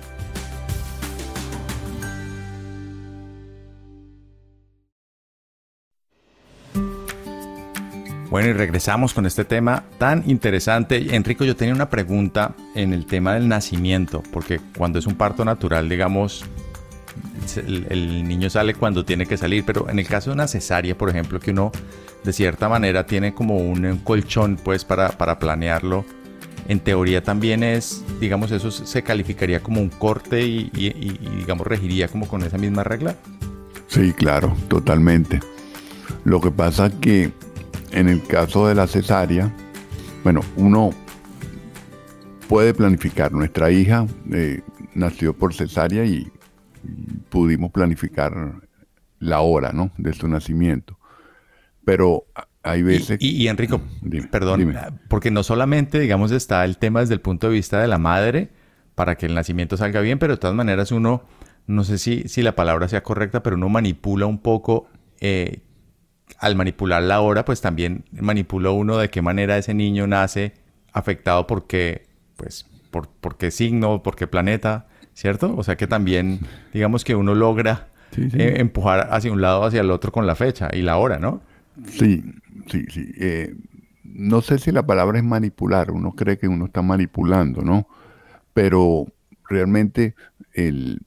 Bueno, 8.30 8.48
y 8.48 8.54
regresamos 8.54 9.14
con 9.14 9.26
este 9.26 9.44
tema 9.44 9.84
tan 9.98 10.24
interesante. 10.30 11.14
Enrico, 11.14 11.44
yo 11.44 11.58
tenía 11.58 11.76
una 11.76 11.90
pregunta 11.90 12.56
en 12.76 12.94
el 12.94 13.06
tema 13.06 13.34
del 13.34 13.50
nacimiento, 13.50 14.24
porque 14.32 14.62
cuando 14.78 14.98
es 14.98 15.06
un 15.06 15.16
parto 15.16 15.44
natural, 15.44 15.90
digamos, 15.90 16.46
el, 17.56 18.28
niño 18.28 18.50
sale 18.50 18.74
cuando 18.74 19.06
tiene 19.06 19.26
que 19.26 19.38
salir, 19.38 19.64
pero 19.66 19.90
en 19.90 20.00
el 20.00 20.08
caso 20.08 20.30
de 20.30 20.36
una 20.36 20.48
cesárea, 20.48 20.98
por 20.98 21.10
ejemplo, 21.10 21.40
que 21.40 21.52
uno 21.52 21.72
de 22.24 22.34
cierta 22.34 22.70
manera 22.70 23.06
tiene 23.06 23.34
como 23.34 23.58
un, 23.58 24.00
colchón, 24.04 24.58
pues, 24.64 24.86
para, 24.86 25.10
para 25.10 25.40
planearlo, 25.40 26.06
en 26.68 26.80
teoría 26.80 27.24
también 27.24 27.64
es, 27.64 28.04
digamos, 28.20 28.52
eso 28.52 28.72
se 28.72 29.04
calificaría 29.04 29.62
como 29.62 29.82
un 29.82 29.90
corte 29.90 30.42
y, 30.46 30.70
digamos, 31.38 31.68
regiría 31.68 32.08
como 32.08 32.28
con 32.28 32.44
esa 32.44 32.58
misma 32.58 32.84
regla. 32.84 33.16
Sí, 33.88 34.14
claro, 34.14 34.56
totalmente. 34.70 35.40
Lo 36.24 36.40
que 36.40 36.52
pasa 36.52 36.88
es 36.88 36.94
que 36.96 37.32
en 37.92 38.08
el 38.08 38.24
caso 38.24 38.68
de 38.68 38.76
la 38.76 38.88
cesárea, 38.88 39.54
bueno, 40.24 40.42
uno 40.56 40.92
puede 42.48 42.74
planificar. 42.74 43.32
Nuestra 43.34 43.70
hija 43.72 44.08
eh, 44.32 44.62
nació 44.96 45.34
por 45.34 45.54
cesárea 45.54 46.06
y, 46.06 46.32
pudimos 47.30 47.72
planificar 47.72 48.62
la 49.20 49.42
hora, 49.42 49.72
¿no? 49.72 49.92
De 49.98 50.14
su 50.14 50.28
nacimiento. 50.28 50.98
Pero 51.86 52.26
hay 52.62 52.82
veces... 52.82 53.18
Y, 53.22 53.48
Enrico, 53.48 53.82
perdón, 54.32 54.76
porque 55.10 55.32
no 55.32 55.44
solamente, 55.44 56.00
digamos, 56.00 56.32
está 56.32 56.64
el 56.66 56.78
tema 56.78 57.02
desde 57.02 57.14
el 57.14 57.22
punto 57.22 57.48
de 57.48 57.54
vista 57.54 57.82
de 57.82 57.88
la 57.88 57.98
madre 57.98 58.50
para 58.96 59.16
que 59.16 59.26
el 59.26 59.34
nacimiento 59.34 59.76
salga 59.78 60.02
bien, 60.02 60.20
pero 60.20 60.34
de 60.34 60.40
todas 60.40 60.56
maneras 60.56 60.92
uno, 60.92 61.24
no 61.68 61.84
sé 61.84 61.98
si, 61.98 62.28
si 62.28 62.42
la 62.42 62.56
palabra 62.56 62.88
sea 62.88 63.04
correcta, 63.04 63.44
pero 63.44 63.56
uno 63.56 63.70
manipula 63.70 64.28
un 64.28 64.40
poco 64.40 64.88
eh, 65.20 65.62
al 66.40 66.56
manipular 66.56 67.04
la 67.04 67.22
hora, 67.22 67.44
pues 67.46 67.62
también 67.62 68.06
manipula 68.12 68.72
uno 68.72 68.98
de 68.98 69.10
qué 69.10 69.22
manera 69.22 69.58
ese 69.58 69.74
niño 69.74 70.08
nace 70.08 70.54
afectado 70.94 71.48
por 71.48 71.68
qué, 71.68 72.08
pues, 72.38 72.66
por, 72.92 73.10
por 73.10 73.38
qué 73.38 73.52
signo, 73.52 74.04
por 74.04 74.16
qué 74.16 74.28
planeta, 74.28 74.88
¿cierto? 75.14 75.56
O 75.56 75.64
sea 75.64 75.76
que 75.78 75.88
también, 75.88 76.40
digamos 76.74 77.04
que 77.04 77.16
uno 77.16 77.36
logra 77.36 77.90
eh, 78.18 78.56
empujar 78.58 79.10
hacia 79.12 79.32
un 79.32 79.42
lado, 79.42 79.64
hacia 79.64 79.82
el 79.82 79.92
otro 79.92 80.12
con 80.12 80.28
la 80.28 80.36
fecha 80.36 80.70
y 80.72 80.82
la 80.82 80.98
hora, 80.98 81.20
¿no? 81.20 81.42
Sí, 81.88 82.24
sí, 82.68 82.86
sí. 82.90 83.12
Eh, 83.18 83.56
no 84.04 84.42
sé 84.42 84.60
si 84.60 84.72
la 84.72 84.86
palabra 84.86 85.18
es 85.18 85.24
manipular, 85.24 85.92
uno 85.92 86.12
cree 86.12 86.38
que 86.38 86.48
uno 86.48 86.66
está 86.66 86.82
manipulando, 86.82 87.62
¿no? 87.62 87.88
Pero 88.54 89.08
realmente 89.50 90.16
el, 90.54 91.02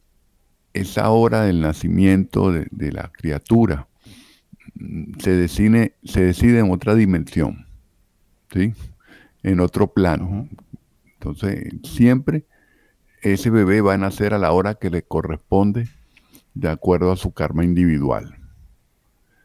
esa 0.72 1.10
hora 1.10 1.42
del 1.42 1.60
nacimiento 1.60 2.52
de, 2.52 2.66
de 2.70 2.92
la 2.92 3.10
criatura, 3.12 3.86
se 5.18 5.30
decide, 5.30 5.94
se 6.04 6.22
decide 6.22 6.58
en 6.58 6.70
otra 6.70 6.94
dimensión, 6.94 7.66
¿sí? 8.52 8.74
en 9.42 9.60
otro 9.60 9.86
plano. 9.92 10.48
Entonces, 11.14 11.72
siempre 11.82 12.44
ese 13.32 13.50
bebé 13.50 13.80
va 13.80 13.94
a 13.94 13.98
nacer 13.98 14.34
a 14.34 14.38
la 14.38 14.52
hora 14.52 14.74
que 14.74 14.90
le 14.90 15.02
corresponde 15.02 15.88
de 16.54 16.68
acuerdo 16.68 17.12
a 17.12 17.16
su 17.16 17.32
karma 17.32 17.64
individual. 17.64 18.36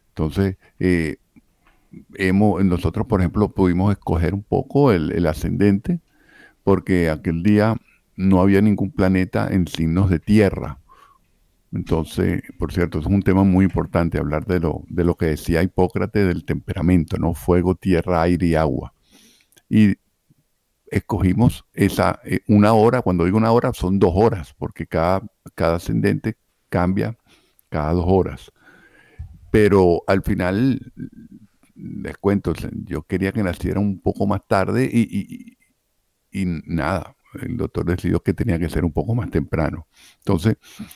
Entonces, 0.09 0.57
eh, 0.79 1.17
hemos, 2.15 2.63
nosotros, 2.63 3.07
por 3.07 3.21
ejemplo, 3.21 3.49
pudimos 3.49 3.91
escoger 3.91 4.33
un 4.33 4.43
poco 4.43 4.91
el, 4.91 5.25
ascendente 5.25 5.99
porque 6.63 7.09
aquel 7.09 7.43
día 7.43 7.75
no 8.15 8.41
había 8.41 8.61
ningún 8.61 8.91
planeta 8.91 9.47
en 9.51 9.67
signos 9.67 10.09
de 10.09 10.19
tierra. 10.19 10.77
Entonces, 11.73 12.43
por 12.59 12.73
cierto, 12.73 12.99
es 12.99 13.05
un 13.05 13.23
tema 13.23 13.43
muy 13.43 13.65
importante 13.65 14.19
hablar 14.19 14.45
de 14.45 14.59
lo, 14.59 14.83
de 14.89 15.05
lo 15.05 15.15
que 15.15 15.27
decía 15.27 15.63
Hipócrates 15.63 16.27
del 16.27 16.45
temperamento, 16.45 17.17
¿no? 17.17 17.33
Fuego, 17.33 17.75
tierra, 17.75 18.21
aire 18.21 18.47
y 18.47 18.55
agua. 18.55 18.93
Y 19.69 19.95
escogimos 20.91 21.65
esa, 21.73 22.19
eh, 22.23 22.41
una 22.47 22.73
hora, 22.73 23.01
cuando 23.01 23.25
digo 23.25 23.37
una 23.37 23.51
hora, 23.51 23.73
son 23.73 23.97
dos 23.97 24.13
horas, 24.15 24.53
porque 24.57 24.85
cada, 24.85 25.23
cada 25.55 25.77
ascendente 25.77 26.37
cambia 26.69 27.17
cada 27.69 27.93
dos 27.93 28.05
horas. 28.07 28.51
Pero 29.51 30.03
al 30.07 30.21
final, 30.23 30.93
les 31.75 32.17
cuento, 32.17 32.53
yo 32.85 33.03
quería 33.03 33.31
que 33.31 33.43
naciera 33.43 33.79
un 33.79 33.99
poco 33.99 34.27
más 34.27 34.41
tarde 34.47 34.89
y, 34.91 35.57
y 36.31 36.45
nada, 36.45 37.15
el 37.41 37.57
doctor 37.57 37.85
decidió 37.85 38.21
que 38.21 38.33
tenía 38.33 38.59
que 38.59 38.69
ser 38.69 38.85
un 38.85 38.91
poco 38.91 39.15
más 39.15 39.29
temprano. 39.29 39.87
Entonces, 40.19 40.55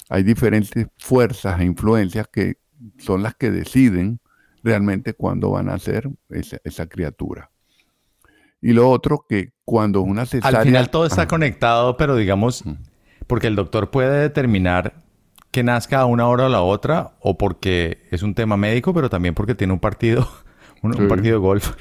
hay 0.10 0.24
diferentes 0.24 0.88
fuerzas 0.98 1.60
e 1.60 1.66
influencias 1.66 2.28
que 2.28 2.60
son 2.98 3.24
las 3.24 3.36
que 3.36 3.52
deciden 3.52 4.20
realmente 4.64 5.14
cuándo 5.14 5.52
van 5.52 5.70
a 5.70 5.80
ser 5.80 6.10
esa, 6.30 6.88
criatura. 6.88 7.52
Y 8.62 8.74
lo 8.74 8.90
otro, 8.90 9.26
que 9.30 9.54
cuando 9.66 10.02
una 10.02 10.26
cesárea... 10.26 10.60
Al 10.60 10.66
final 10.66 10.90
todo 10.90 11.06
está 11.06 11.28
conectado, 11.28 11.98
pero 11.98 12.16
digamos, 12.16 12.64
porque 13.28 13.48
el 13.48 13.56
doctor 13.56 13.92
puede 13.92 14.22
determinar 14.22 14.94
que 15.52 15.64
nazca 15.64 16.02
a 16.02 16.06
una 16.06 16.28
hora 16.28 16.46
o 16.46 16.50
la 16.50 16.62
otra, 16.62 17.14
o 17.20 17.38
porque 17.38 18.06
es 18.12 18.24
un 18.24 18.36
tema 18.36 18.58
médico, 18.58 18.94
pero 18.94 19.10
también 19.10 19.34
porque 19.34 19.56
tiene 19.56 19.74
un 19.74 19.80
partido 19.80 20.28
un, 20.82 21.08
partido 21.08 21.36
de 21.36 21.40
golf. 21.40 21.72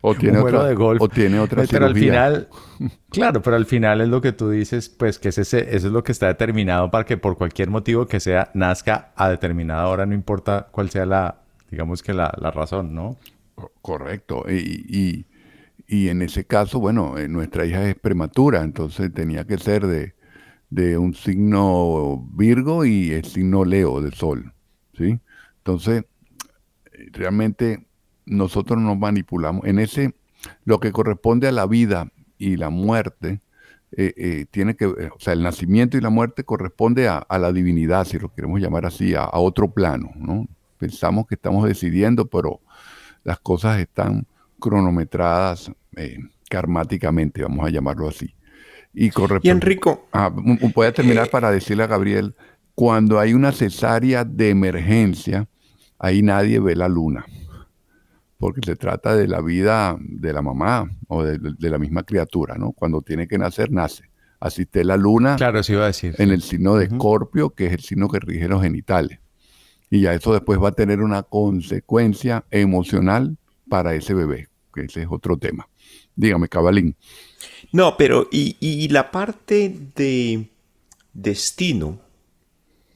O 0.00 0.14
tiene 0.18 0.38
otra, 0.38 0.64
de 0.64 0.74
golf. 0.74 1.00
O 1.00 1.08
tiene 1.08 1.38
otra 1.38 1.64
Pero 1.70 1.86
al 1.86 1.94
final, 1.94 2.48
claro, 3.10 3.42
pero 3.42 3.56
al 3.56 3.66
final 3.66 4.00
es 4.00 4.08
lo 4.08 4.20
que 4.20 4.32
tú 4.32 4.50
dices, 4.50 4.88
pues 4.88 5.18
que 5.18 5.28
ese, 5.30 5.40
eso 5.42 5.86
es 5.86 5.92
lo 5.92 6.02
que 6.02 6.12
está 6.12 6.26
determinado 6.28 6.90
para 6.90 7.04
que 7.04 7.16
por 7.16 7.36
cualquier 7.36 7.70
motivo 7.70 8.06
que 8.06 8.20
sea, 8.20 8.50
nazca 8.54 9.12
a 9.16 9.28
determinada 9.28 9.86
hora, 9.88 10.06
no 10.06 10.14
importa 10.14 10.68
cuál 10.70 10.90
sea 10.90 11.06
la, 11.06 11.40
digamos 11.70 12.02
que 12.02 12.14
la, 12.14 12.30
razón, 12.54 12.94
¿no? 12.94 13.16
Correcto. 13.82 14.44
Y, 14.48 14.86
y, 14.88 15.26
en 15.88 16.22
ese 16.22 16.44
caso, 16.44 16.80
bueno, 16.80 17.18
eh, 17.18 17.28
nuestra 17.28 17.66
hija 17.66 17.88
es 17.88 17.94
prematura, 17.94 18.62
entonces 18.62 19.12
tenía 19.12 19.44
que 19.44 19.58
ser 19.58 19.86
de, 19.86 20.14
de 20.70 20.98
un 20.98 21.14
signo 21.14 22.28
Virgo 22.32 22.84
y 22.84 23.12
el 23.12 23.24
signo 23.24 23.64
Leo 23.64 24.00
de 24.00 24.10
Sol. 24.10 24.52
¿sí? 24.96 25.20
Entonces, 25.58 26.04
realmente 27.12 27.86
nosotros 28.26 28.80
nos 28.80 28.98
manipulamos. 28.98 29.66
En 29.66 29.78
ese, 29.78 30.14
lo 30.64 30.80
que 30.80 30.92
corresponde 30.92 31.48
a 31.48 31.52
la 31.52 31.66
vida 31.66 32.10
y 32.38 32.56
la 32.56 32.70
muerte, 32.70 33.40
eh, 33.96 34.12
eh, 34.16 34.46
tiene 34.50 34.74
que, 34.74 34.86
o 34.86 35.18
sea, 35.18 35.34
el 35.34 35.42
nacimiento 35.42 35.96
y 35.96 36.00
la 36.00 36.10
muerte 36.10 36.42
corresponde 36.44 37.08
a, 37.08 37.26
la 37.30 37.52
divinidad, 37.52 38.04
si 38.04 38.18
lo 38.18 38.32
queremos 38.34 38.60
llamar 38.60 38.86
así, 38.86 39.14
a, 39.14 39.30
otro 39.34 39.70
plano, 39.70 40.10
¿no? 40.16 40.48
Pensamos 40.78 41.26
que 41.26 41.36
estamos 41.36 41.68
decidiendo, 41.68 42.26
pero 42.26 42.60
las 43.22 43.38
cosas 43.38 43.78
están 43.78 44.26
cronometradas 44.60 45.70
eh, 45.96 46.18
karmáticamente, 46.48 47.42
vamos 47.42 47.66
a 47.66 47.70
llamarlo 47.70 48.08
así. 48.08 48.34
Y, 48.92 49.10
y 49.42 49.50
Enrico. 49.50 50.06
Ah, 50.12 50.30
voy 50.32 50.86
a 50.86 50.92
terminar 50.92 51.28
para 51.28 51.50
decirle 51.50 51.82
a 51.82 51.88
Gabriel, 51.88 52.34
cuando 52.74 53.18
hay 53.18 53.34
una 53.34 53.52
cesárea 53.52 54.24
de 54.24 54.50
emergencia, 54.50 55.48
ahí 55.98 56.22
nadie 56.22 56.60
ve 56.60 56.76
la 56.76 56.88
luna 56.88 57.26
porque 58.44 58.60
se 58.62 58.76
trata 58.76 59.16
de 59.16 59.26
la 59.26 59.40
vida 59.40 59.96
de 60.00 60.30
la 60.34 60.42
mamá 60.42 60.90
o 61.08 61.22
de, 61.22 61.38
la 61.58 61.78
misma 61.78 62.02
criatura, 62.02 62.56
¿no? 62.58 62.72
Cuando 62.72 63.00
tiene 63.00 63.26
que 63.26 63.38
nacer, 63.38 63.72
nace. 63.72 64.10
Así 64.38 64.66
la 64.74 64.98
luna 64.98 65.36
claro, 65.36 65.62
sí 65.62 65.72
iba 65.72 65.84
a 65.84 65.86
decir, 65.86 66.14
en 66.18 66.30
el 66.30 66.42
signo 66.42 66.76
de 66.76 66.84
Escorpio, 66.84 67.54
que 67.54 67.68
es 67.68 67.72
el 67.72 67.80
signo 67.80 68.06
que 68.10 68.20
rige 68.20 68.46
los 68.46 68.62
genitales. 68.62 69.18
Y 69.88 70.02
ya 70.02 70.12
eso 70.12 70.34
después 70.34 70.62
va 70.62 70.68
a 70.68 70.72
tener 70.72 71.00
una 71.00 71.22
consecuencia 71.22 72.44
emocional 72.50 73.38
para 73.68 73.94
ese 73.94 74.14
bebé, 74.14 74.48
que 74.72 74.82
ese 74.82 75.02
es 75.02 75.08
otro 75.10 75.36
tema. 75.36 75.68
Dígame, 76.16 76.48
Cabalín. 76.48 76.96
No, 77.72 77.96
pero 77.96 78.28
y, 78.30 78.88
la 78.88 79.10
parte 79.10 79.74
de 79.94 80.50
destino, 81.12 82.00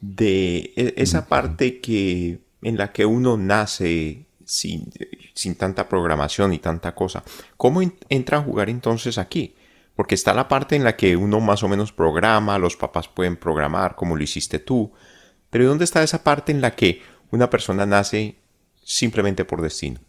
de 0.01 0.73
e, 0.77 0.95
esa 0.97 1.27
parte 1.27 1.81
que 1.81 2.41
en 2.63 2.77
la 2.77 2.93
que 2.93 3.07
uno 3.07 3.37
nace 3.37 4.27
sin, 4.45 4.91
sin 5.35 5.55
tanta 5.55 5.89
programación 5.89 6.53
y 6.53 6.59
tanta 6.59 6.95
cosa. 6.95 7.23
¿Cómo 7.57 7.81
entra 8.09 8.39
a 8.39 8.43
jugar 8.43 8.71
entonces 8.71 9.19
aquí? 9.19 9.55
Porque 9.95 10.15
está 10.15 10.33
la 10.33 10.49
parte 10.49 10.77
en 10.77 10.85
la 10.85 10.97
que 10.97 11.17
uno 11.17 11.41
más 11.41 11.63
o 11.63 11.69
menos 11.69 11.93
programa, 11.93 12.59
los 12.59 12.77
papás 12.77 13.09
pueden 13.09 13.37
programar 13.37 13.95
como 13.95 14.17
lo 14.17 14.23
hiciste 14.23 14.59
tú, 14.59 14.93
pero 15.51 15.67
¿dónde 15.67 15.85
está 15.85 16.03
esa 16.03 16.23
parte 16.23 16.53
en 16.53 16.61
la 16.61 16.75
que 16.75 17.03
una 17.31 17.51
persona 17.51 17.87
nace 17.87 18.37
simplemente 18.83 19.45
por 19.45 19.61
destino? 19.61 20.01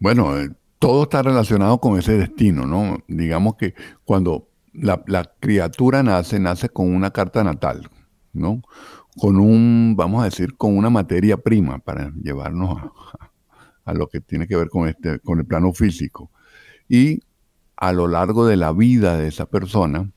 Bueno, 0.00 0.38
eh, 0.38 0.50
todo 0.78 1.02
está 1.02 1.22
relacionado 1.22 1.78
con 1.78 1.98
ese 1.98 2.16
destino, 2.16 2.64
¿no? 2.66 3.04
Digamos 3.06 3.56
que 3.56 3.74
cuando 4.06 4.48
la, 4.72 5.02
criatura 5.40 6.02
nace, 6.02 6.40
nace 6.40 6.70
con 6.70 6.94
una 6.94 7.10
carta 7.10 7.44
natal, 7.44 7.90
¿no? 8.32 8.62
Con 9.18 9.36
un, 9.36 9.94
vamos 9.96 10.22
a 10.22 10.24
decir, 10.24 10.56
con 10.56 10.74
una 10.76 10.88
materia 10.88 11.36
prima 11.36 11.80
para 11.80 12.10
llevarnos 12.22 12.78
a, 12.78 12.92
a 13.84 13.92
lo 13.92 14.08
que 14.08 14.22
tiene 14.22 14.48
que 14.48 14.56
ver 14.56 14.70
con, 14.70 14.88
este, 14.88 15.20
con 15.20 15.38
el 15.38 15.44
plano 15.44 15.74
físico. 15.74 16.30
Y 16.88 17.20
a 17.76 17.92
lo 17.92 18.08
largo 18.08 18.46
de 18.46 18.56
la 18.56 18.72
vida 18.72 19.18
de 19.18 19.28
esa 19.28 19.44
persona, 19.46 20.10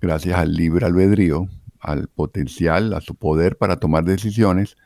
gracias 0.00 0.40
al 0.40 0.54
libre 0.54 0.86
albedrío, 0.86 1.48
al 1.78 2.08
potencial, 2.08 2.94
a 2.94 3.00
su 3.00 3.14
poder 3.14 3.58
para 3.58 3.76
tomar 3.76 4.04
decisiones, 4.04 4.76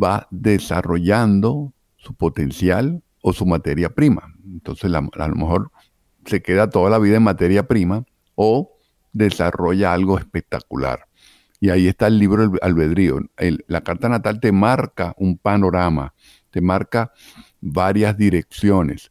va 0.00 0.28
desarrollando 0.30 1.72
su 1.96 2.14
potencial 2.14 3.02
o 3.22 3.32
su 3.32 3.46
materia 3.46 3.90
prima. 3.90 4.34
Entonces 4.44 4.92
a 4.92 5.28
lo 5.28 5.34
mejor 5.34 5.70
se 6.24 6.42
queda 6.42 6.70
toda 6.70 6.90
la 6.90 6.98
vida 6.98 7.16
en 7.16 7.22
materia 7.22 7.66
prima 7.66 8.04
o 8.34 8.76
desarrolla 9.12 9.92
algo 9.92 10.18
espectacular. 10.18 11.06
Y 11.60 11.70
ahí 11.70 11.88
está 11.88 12.06
el 12.06 12.18
libro 12.18 12.52
albedrío. 12.62 13.18
la 13.66 13.80
carta 13.80 14.08
natal 14.08 14.40
te 14.40 14.52
marca 14.52 15.14
un 15.18 15.38
panorama, 15.38 16.14
te 16.50 16.60
marca 16.60 17.12
varias 17.60 18.16
direcciones, 18.16 19.10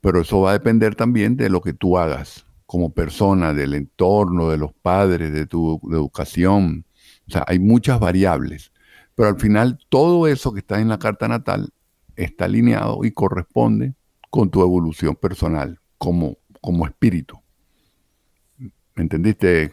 pero 0.00 0.20
eso 0.20 0.42
va 0.42 0.50
a 0.50 0.54
depender 0.54 0.94
también 0.94 1.36
de 1.36 1.48
lo 1.48 1.62
que 1.62 1.72
tú 1.72 1.96
hagas 1.96 2.46
como 2.66 2.92
persona, 2.92 3.54
del 3.54 3.74
entorno, 3.74 4.50
de 4.50 4.58
los 4.58 4.74
padres, 4.74 5.32
de 5.32 5.46
tu 5.46 5.80
educación. 5.90 6.84
O 7.28 7.30
sea, 7.30 7.44
hay 7.46 7.58
muchas 7.58 7.98
variables, 7.98 8.72
pero 9.14 9.30
al 9.30 9.40
final 9.40 9.78
todo 9.88 10.26
eso 10.26 10.52
que 10.52 10.60
está 10.60 10.80
en 10.80 10.88
la 10.88 10.98
carta 10.98 11.28
natal 11.28 11.70
está 12.16 12.46
alineado 12.46 13.04
y 13.04 13.12
corresponde 13.12 13.94
con 14.30 14.50
tu 14.50 14.62
evolución 14.62 15.16
personal 15.16 15.78
como, 15.98 16.38
como 16.60 16.86
espíritu. 16.86 17.40
¿Me 18.58 19.02
entendiste? 19.02 19.72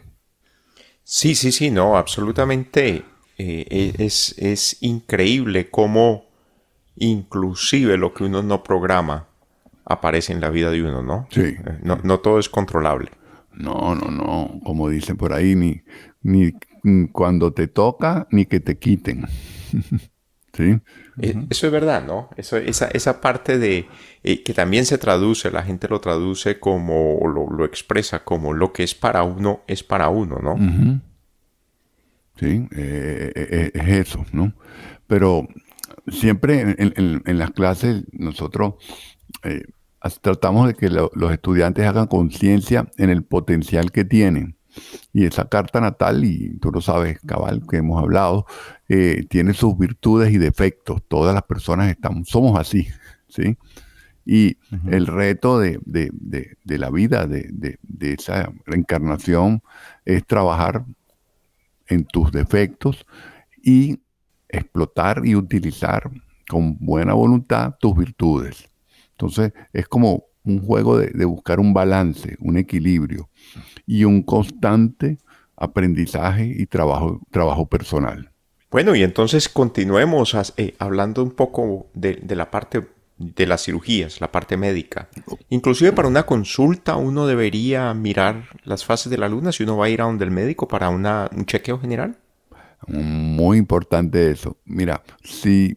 Sí, 1.02 1.34
sí, 1.34 1.52
sí, 1.52 1.70
no, 1.70 1.96
absolutamente. 1.96 3.04
Eh, 3.36 3.94
es, 3.98 4.34
es 4.38 4.76
increíble 4.82 5.70
cómo 5.70 6.26
inclusive 6.96 7.96
lo 7.96 8.14
que 8.14 8.24
uno 8.24 8.42
no 8.42 8.62
programa 8.62 9.26
aparece 9.84 10.32
en 10.32 10.40
la 10.40 10.50
vida 10.50 10.70
de 10.70 10.82
uno, 10.82 11.02
¿no? 11.02 11.26
Sí. 11.30 11.40
Eh, 11.42 11.78
no, 11.82 11.98
no 12.02 12.20
todo 12.20 12.38
es 12.38 12.48
controlable. 12.48 13.10
No, 13.52 13.94
no, 13.94 14.10
no. 14.10 14.60
Como 14.64 14.88
dicen 14.88 15.16
por 15.16 15.32
ahí, 15.32 15.54
ni, 15.54 15.82
ni 16.22 16.52
cuando 17.12 17.52
te 17.52 17.68
toca, 17.68 18.26
ni 18.30 18.46
que 18.46 18.60
te 18.60 18.78
quiten. 18.78 19.26
¿Sí? 20.52 20.78
Eh, 21.20 21.46
eso 21.50 21.66
es 21.66 21.72
verdad, 21.72 22.04
¿no? 22.04 22.30
Eso, 22.36 22.56
esa, 22.56 22.88
esa 22.88 23.20
parte 23.20 23.58
de 23.58 23.86
eh, 24.22 24.42
que 24.42 24.52
también 24.52 24.84
se 24.84 24.98
traduce, 24.98 25.50
la 25.50 25.62
gente 25.62 25.88
lo 25.88 26.00
traduce 26.00 26.58
como, 26.58 27.20
lo, 27.22 27.48
lo, 27.50 27.64
expresa 27.64 28.24
como 28.24 28.52
lo 28.52 28.72
que 28.72 28.82
es 28.82 28.94
para 28.94 29.22
uno 29.22 29.62
es 29.66 29.82
para 29.84 30.08
uno, 30.08 30.38
¿no? 30.40 31.00
Sí, 32.36 32.66
es 32.72 33.88
eso, 33.88 34.26
¿no? 34.32 34.54
Pero 35.06 35.46
siempre 36.08 36.74
en, 36.78 37.38
las 37.38 37.50
clases 37.52 38.04
nosotros 38.12 38.74
eh, 39.42 39.62
tratamos 40.20 40.68
de 40.68 40.74
que 40.74 40.90
los 40.90 41.32
estudiantes 41.32 41.86
hagan 41.86 42.06
conciencia 42.06 42.88
en 42.98 43.10
el 43.10 43.24
potencial 43.24 43.90
que 43.90 44.04
tienen. 44.04 44.56
Y 45.12 45.24
esa 45.24 45.48
carta 45.48 45.80
natal, 45.80 46.24
y 46.24 46.58
tú 46.58 46.70
lo 46.70 46.80
sabes, 46.80 47.18
cabal, 47.26 47.62
que 47.68 47.78
hemos 47.78 48.02
hablado, 48.02 48.46
eh, 48.88 49.24
tiene 49.28 49.54
sus 49.54 49.78
virtudes 49.78 50.32
y 50.32 50.38
defectos. 50.38 51.02
Todas 51.08 51.34
las 51.34 51.44
personas 51.44 51.90
estamos, 51.90 52.28
somos 52.28 52.58
así, 52.58 52.88
¿sí? 53.28 53.56
Y 54.26 54.56
el 54.90 55.06
reto 55.06 55.58
de, 55.58 55.78
la 56.64 56.90
vida, 56.90 57.26
de, 57.26 57.78
esa 58.00 58.50
reencarnación, 58.64 59.62
es 60.04 60.26
trabajar 60.26 60.84
en 61.88 62.04
tus 62.06 62.32
defectos 62.32 63.04
y 63.62 64.00
explotar 64.48 65.26
y 65.26 65.34
utilizar 65.34 66.10
con 66.48 66.78
buena 66.78 67.12
voluntad 67.12 67.74
tus 67.78 67.96
virtudes. 67.96 68.70
Entonces 69.10 69.52
es 69.72 69.86
como 69.88 70.24
un 70.44 70.64
juego 70.64 70.98
de, 70.98 71.24
buscar 71.24 71.60
un 71.60 71.72
balance, 71.72 72.36
un 72.40 72.56
equilibrio 72.56 73.28
y 73.86 74.04
un 74.04 74.22
constante 74.22 75.18
aprendizaje 75.56 76.54
y 76.56 76.66
trabajo, 76.66 77.20
trabajo 77.30 77.66
personal. 77.66 78.30
Bueno, 78.70 78.94
y 78.94 79.02
entonces 79.02 79.48
continuemos 79.48 80.36
eh, 80.56 80.74
hablando 80.78 81.22
un 81.22 81.30
poco 81.30 81.86
de, 81.94 82.20
la 82.28 82.50
parte 82.50 82.86
de 83.18 83.46
las 83.46 83.64
cirugías, 83.64 84.20
la 84.20 84.32
parte 84.32 84.56
médica. 84.56 85.08
Inclusive 85.48 85.92
para 85.92 86.08
una 86.08 86.26
consulta 86.26 86.96
uno 86.96 87.26
debería 87.26 87.94
mirar 87.94 88.48
las 88.64 88.84
fases 88.84 89.10
de 89.10 89.18
la 89.18 89.28
luna 89.28 89.52
si 89.52 89.62
uno 89.62 89.76
va 89.76 89.86
a 89.86 89.90
ir 89.90 90.02
a 90.02 90.06
donde 90.06 90.24
el 90.24 90.32
médico 90.32 90.66
para 90.66 90.88
una, 90.88 91.30
un 91.34 91.46
chequeo 91.46 91.78
general. 91.78 92.16
Muy 92.86 93.58
importante 93.58 94.30
eso. 94.30 94.56
Mira, 94.64 95.02
si 95.22 95.76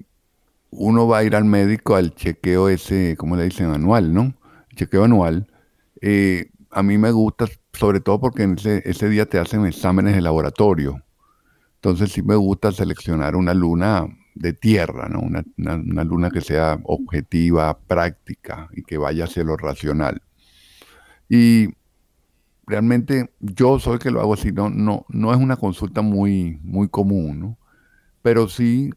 uno 0.72 1.08
va 1.08 1.20
a 1.20 1.24
ir 1.24 1.36
al 1.36 1.46
médico 1.46 1.96
al 1.96 2.16
chequeo 2.16 2.68
ese, 2.68 3.16
¿cómo 3.18 3.36
le 3.36 3.46
dicen? 3.46 3.70
Anual, 3.70 4.14
¿no? 4.14 4.34
Chequeo 4.78 5.04
anual. 5.04 5.48
Eh, 6.02 6.52
a 6.72 6.84
mí 6.84 6.98
me 6.98 7.12
gusta, 7.12 7.48
sobre 7.74 8.00
todo 8.00 8.20
porque 8.20 8.44
en 8.44 8.56
ese, 8.56 9.10
día 9.10 9.26
te 9.26 9.40
hacen 9.40 9.66
exámenes 9.66 10.16
de 10.16 10.22
laboratorio. 10.22 11.04
Entonces 11.76 12.12
sí 12.12 12.22
me 12.22 12.36
gusta 12.36 12.72
seleccionar 12.72 13.36
una 13.36 13.54
luna 13.54 14.08
de 14.36 14.54
tierra. 14.54 15.10
Una, 15.20 15.44
una, 15.58 16.04
luna 16.04 16.30
que 16.30 16.42
sea 16.42 16.80
objetiva, 16.84 17.78
práctica 17.80 18.70
y 18.74 18.84
que 18.84 18.98
vaya 18.98 19.26
hacia 19.26 19.44
lo 19.44 19.58
racional. 19.58 20.22
Y 21.28 21.70
realmente 22.66 23.34
yo 23.40 23.80
soy 23.80 23.98
que 23.98 24.12
lo 24.12 24.22
hago 24.22 24.36
así, 24.36 24.52
no, 24.52 24.70
no, 24.70 25.06
no 25.10 25.34
es 25.34 25.40
una 25.40 25.58
consulta 25.58 26.02
muy, 26.02 26.60
muy 26.64 26.90
común, 26.90 27.40
¿no? 27.40 27.58
Pero 28.22 28.48
sí 28.48 28.92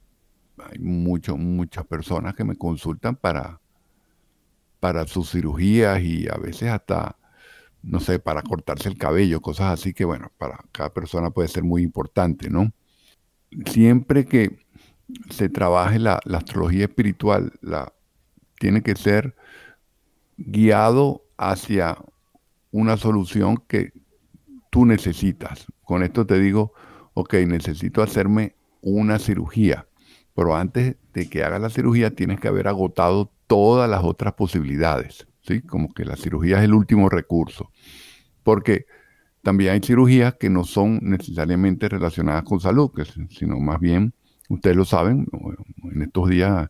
hay 0.58 0.78
mucho, 0.78 1.36
muchas 1.36 1.86
personas 1.86 2.34
que 2.34 2.44
me 2.44 2.56
consultan 2.56 3.16
para, 3.16 3.59
para 4.80 5.06
sus 5.06 5.30
cirugías 5.30 6.00
y 6.02 6.26
a 6.28 6.36
veces 6.36 6.70
hasta, 6.70 7.16
no 7.82 8.00
sé, 8.00 8.18
para 8.18 8.42
cortarse 8.42 8.88
el 8.88 8.98
cabello, 8.98 9.40
cosas 9.40 9.72
así 9.72 9.92
que, 9.94 10.04
bueno, 10.04 10.32
para 10.38 10.64
cada 10.72 10.92
persona 10.92 11.30
puede 11.30 11.48
ser 11.48 11.62
muy 11.62 11.82
importante, 11.82 12.50
¿no? 12.50 12.72
Siempre 13.66 14.24
que 14.24 14.58
se 15.30 15.48
trabaje 15.48 15.98
la, 15.98 16.20
la 16.24 16.38
astrología 16.38 16.84
espiritual, 16.84 17.52
la, 17.60 17.92
tiene 18.58 18.82
que 18.82 18.96
ser 18.96 19.36
guiado 20.36 21.24
hacia 21.36 21.96
una 22.70 22.96
solución 22.96 23.62
que 23.68 23.92
tú 24.70 24.86
necesitas. 24.86 25.66
Con 25.82 26.02
esto 26.02 26.26
te 26.26 26.38
digo, 26.38 26.72
ok, 27.14 27.34
necesito 27.46 28.02
hacerme 28.02 28.54
una 28.80 29.18
cirugía, 29.18 29.86
pero 30.34 30.56
antes 30.56 30.96
de 31.12 31.28
que 31.28 31.42
hagas 31.42 31.60
la 31.60 31.70
cirugía 31.70 32.14
tienes 32.14 32.40
que 32.40 32.48
haber 32.48 32.68
agotado 32.68 33.32
todas 33.50 33.90
las 33.90 34.04
otras 34.04 34.34
posibilidades, 34.34 35.26
¿sí? 35.42 35.60
Como 35.62 35.92
que 35.92 36.04
la 36.04 36.14
cirugía 36.14 36.58
es 36.58 36.64
el 36.64 36.72
último 36.72 37.08
recurso. 37.08 37.72
Porque 38.44 38.86
también 39.42 39.72
hay 39.72 39.80
cirugías 39.80 40.36
que 40.36 40.48
no 40.48 40.62
son 40.62 41.00
necesariamente 41.02 41.88
relacionadas 41.88 42.44
con 42.44 42.60
salud, 42.60 42.92
sino 43.28 43.58
más 43.58 43.80
bien, 43.80 44.14
ustedes 44.48 44.76
lo 44.76 44.84
saben, 44.84 45.26
en 45.82 46.02
estos 46.02 46.28
días 46.28 46.68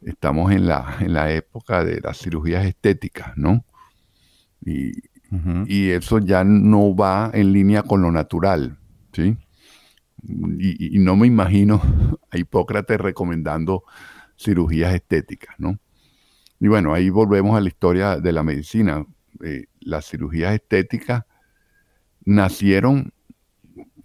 estamos 0.00 0.50
en 0.50 0.66
la, 0.66 0.96
en 1.00 1.12
la 1.12 1.30
época 1.30 1.84
de 1.84 2.00
las 2.00 2.16
cirugías 2.16 2.64
estéticas, 2.64 3.36
¿no? 3.36 3.66
Y, 4.64 4.92
y 5.66 5.90
eso 5.90 6.20
ya 6.20 6.42
no 6.42 6.96
va 6.96 7.30
en 7.34 7.52
línea 7.52 7.82
con 7.82 8.00
lo 8.00 8.10
natural, 8.10 8.78
¿sí? 9.12 9.36
Y, 10.26 10.98
no 11.00 11.16
me 11.16 11.26
imagino 11.26 11.82
a 12.30 12.38
Hipócrates 12.38 12.98
recomendando 12.98 13.84
cirugías 14.38 14.94
estéticas, 14.94 15.54
¿no? 15.58 15.78
Y 16.60 16.68
bueno, 16.68 16.92
ahí 16.92 17.10
volvemos 17.10 17.56
a 17.56 17.60
la 17.60 17.68
historia 17.68 18.18
de 18.18 18.32
la 18.32 18.42
medicina. 18.42 19.04
Eh, 19.44 19.66
las 19.80 20.06
cirugías 20.06 20.54
estéticas 20.54 21.24
nacieron 22.24 23.12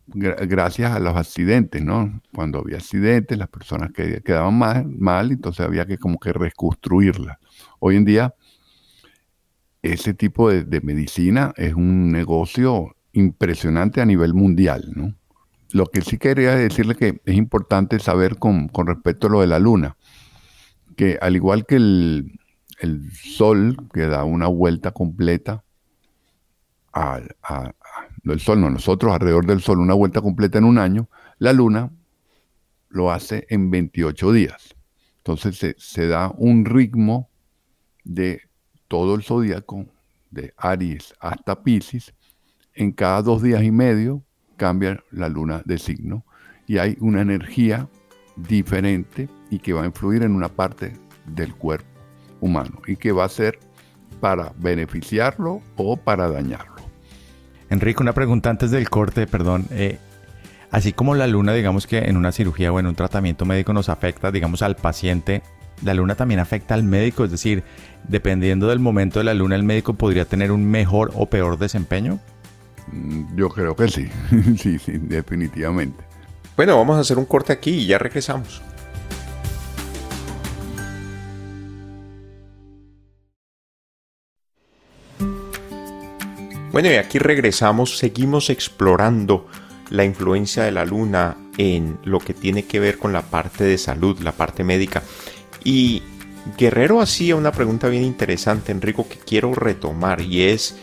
gracias 0.06 0.92
a 0.92 1.00
los 1.00 1.16
accidentes, 1.16 1.84
¿no? 1.84 2.22
Cuando 2.34 2.60
había 2.60 2.78
accidentes, 2.78 3.38
las 3.38 3.50
personas 3.50 3.92
que 3.92 4.22
quedaban 4.22 4.58
mal, 4.58 4.86
mal, 4.88 5.32
entonces 5.32 5.66
había 5.66 5.86
que 5.86 5.98
como 5.98 6.20
que 6.20 6.32
reconstruirlas. 6.32 7.38
Hoy 7.80 7.96
en 7.96 8.06
día 8.06 8.36
ese 9.84 10.14
tipo 10.14 10.50
de, 10.50 10.82
medicina 10.82 11.54
es 11.58 11.74
un 11.74 12.12
negocio 12.12 12.96
impresionante 13.12 14.02
a 14.02 14.06
nivel 14.06 14.34
mundial, 14.34 14.92
¿no? 14.96 15.14
Lo 15.72 15.88
que 15.88 16.02
sí 16.02 16.18
quería 16.18 16.56
decirle 16.56 16.96
que 16.96 17.22
es 17.26 17.36
importante 17.36 18.00
saber 18.00 18.38
con, 18.38 18.70
respecto 18.86 19.28
a 19.28 19.30
lo 19.30 19.42
de 19.42 19.48
la 19.48 19.60
luna, 19.60 19.98
que 20.96 21.18
al 21.22 21.36
igual 21.36 21.66
que 21.66 21.76
el, 21.76 22.40
sol, 23.12 23.78
que 23.94 24.08
da 24.08 24.24
una 24.24 24.48
vuelta 24.48 24.92
completa 24.92 25.64
al 26.92 27.36
sol, 28.40 28.62
no, 28.62 28.70
nosotros 28.70 29.14
alrededor 29.14 29.46
del 29.46 29.62
sol, 29.62 29.80
una 29.80 29.94
vuelta 29.94 30.22
completa 30.22 30.58
en 30.58 30.66
un 30.66 30.78
año, 30.78 31.10
la 31.40 31.54
luna 31.54 31.92
lo 32.90 33.12
hace 33.12 33.46
en 33.50 33.72
28 33.72 34.32
días. 34.32 34.76
Entonces 35.18 35.58
se, 35.58 35.76
se 35.78 36.08
da 36.08 36.32
un 36.38 36.66
ritmo 36.66 37.30
de 38.04 38.42
todo 38.88 39.16
el 39.16 39.24
zodíaco, 39.24 39.86
de 40.30 40.54
Aries 40.58 41.14
hasta 41.20 41.64
Pisces, 41.64 42.14
en 42.76 42.92
cada 42.92 43.22
dos 43.22 43.42
días 43.42 43.64
y 43.64 43.72
medio 43.72 44.24
cambia 44.58 45.04
la 45.12 45.30
luna 45.30 45.62
de 45.66 45.78
signo 45.78 46.26
y 46.68 46.78
hay 46.78 46.98
una 47.00 47.22
energía 47.22 47.88
diferente 48.36 49.30
y 49.50 49.60
que 49.60 49.74
va 49.74 49.84
a 49.84 49.86
influir 49.86 50.24
en 50.24 50.36
una 50.36 50.50
parte 50.50 50.94
del 51.26 51.56
cuerpo 51.56 51.93
humano 52.44 52.82
y 52.86 52.98
que 52.98 53.12
va 53.12 53.26
a 53.26 53.30
ser 53.30 53.58
para 54.20 54.54
beneficiarlo 54.58 55.62
o 55.78 55.98
para 55.98 56.30
dañarlo. 56.30 56.76
Enrique, 57.70 58.04
una 58.04 58.14
pregunta 58.14 58.50
antes 58.50 58.70
del 58.70 58.90
corte, 58.90 59.26
perdón. 59.26 59.66
Eh, 59.72 59.98
así 60.70 60.94
como 60.94 61.16
la 61.16 61.26
luna, 61.26 61.54
digamos 61.54 61.88
que 61.88 62.00
en 62.00 62.18
una 62.18 62.32
cirugía 62.32 62.72
o 62.72 62.80
en 62.80 62.88
un 62.88 62.96
tratamiento 62.96 63.46
médico 63.46 63.74
nos 63.74 63.90
afecta, 63.90 64.32
digamos, 64.32 64.62
al 64.62 64.76
paciente, 64.76 65.42
la 65.82 65.94
luna 65.94 66.16
también 66.16 66.40
afecta 66.40 66.74
al 66.74 66.84
médico, 66.84 67.24
es 67.24 67.32
decir, 67.32 67.64
dependiendo 68.08 68.68
del 68.68 68.80
momento 68.80 69.20
de 69.20 69.26
la 69.26 69.34
luna, 69.34 69.56
el 69.56 69.64
médico 69.64 69.94
podría 69.94 70.26
tener 70.26 70.52
un 70.52 70.66
mejor 70.66 71.12
o 71.16 71.26
peor 71.28 71.58
desempeño. 71.58 72.20
Mm, 72.92 73.36
yo 73.36 73.50
creo 73.50 73.76
que 73.76 73.88
sí, 73.88 74.10
sí, 74.58 74.78
sí, 74.78 74.98
definitivamente. 75.00 76.04
Bueno, 76.56 76.78
vamos 76.78 76.98
a 76.98 77.00
hacer 77.00 77.18
un 77.18 77.26
corte 77.26 77.54
aquí 77.54 77.72
y 77.72 77.88
ya 77.88 77.98
regresamos. 77.98 78.62
Bueno, 86.74 86.92
y 86.92 86.96
aquí 86.96 87.20
regresamos, 87.20 88.00
seguimos 88.00 88.50
explorando 88.50 89.46
la 89.92 90.06
influencia 90.06 90.64
de 90.64 90.72
la 90.72 90.86
luna 90.86 91.38
en 91.60 92.00
lo 92.04 92.18
que 92.18 92.34
tiene 92.34 92.66
que 92.66 92.80
ver 92.80 92.98
con 92.98 93.14
la 93.14 93.22
parte 93.22 93.64
de 93.64 93.78
salud, 93.78 94.20
la 94.22 94.32
parte 94.32 94.64
médica. 94.64 95.04
Y 95.64 96.02
Guerrero 96.58 97.00
hacía 97.00 97.36
una 97.36 97.52
pregunta 97.52 97.90
bien 97.90 98.02
interesante, 98.04 98.72
Enrico, 98.72 99.08
que 99.08 99.20
quiero 99.20 99.54
retomar 99.54 100.22
y 100.22 100.46
es, 100.46 100.76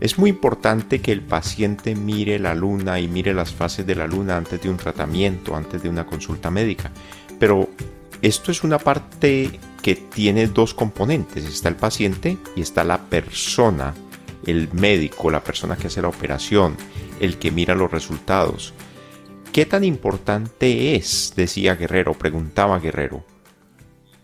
es 0.00 0.18
muy 0.18 0.28
importante 0.28 1.00
que 1.00 1.12
el 1.12 1.22
paciente 1.22 1.94
mire 1.94 2.38
la 2.38 2.54
luna 2.54 3.00
y 3.00 3.08
mire 3.08 3.32
las 3.32 3.54
fases 3.54 3.86
de 3.86 3.94
la 3.94 4.06
luna 4.06 4.36
antes 4.36 4.60
de 4.60 4.68
un 4.68 4.76
tratamiento, 4.76 5.56
antes 5.56 5.82
de 5.82 5.88
una 5.88 6.04
consulta 6.04 6.50
médica. 6.50 6.92
Pero 7.40 7.70
esto 8.20 8.52
es 8.52 8.64
una 8.64 8.78
parte 8.78 9.58
que 9.80 9.96
tiene 9.96 10.46
dos 10.48 10.74
componentes, 10.74 11.46
está 11.46 11.70
el 11.70 11.76
paciente 11.76 12.36
y 12.54 12.60
está 12.60 12.84
la 12.84 12.98
persona, 12.98 13.94
el 14.46 14.68
médico, 14.72 15.30
la 15.30 15.42
persona 15.42 15.76
que 15.76 15.86
hace 15.86 16.02
la 16.02 16.08
operación, 16.08 16.76
el 17.20 17.38
que 17.38 17.50
mira 17.50 17.74
los 17.74 17.90
resultados. 17.90 18.74
¿Qué 19.52 19.66
tan 19.66 19.84
importante 19.84 20.94
es, 20.94 21.34
decía 21.36 21.74
Guerrero, 21.74 22.14
preguntaba 22.14 22.78
Guerrero, 22.78 23.24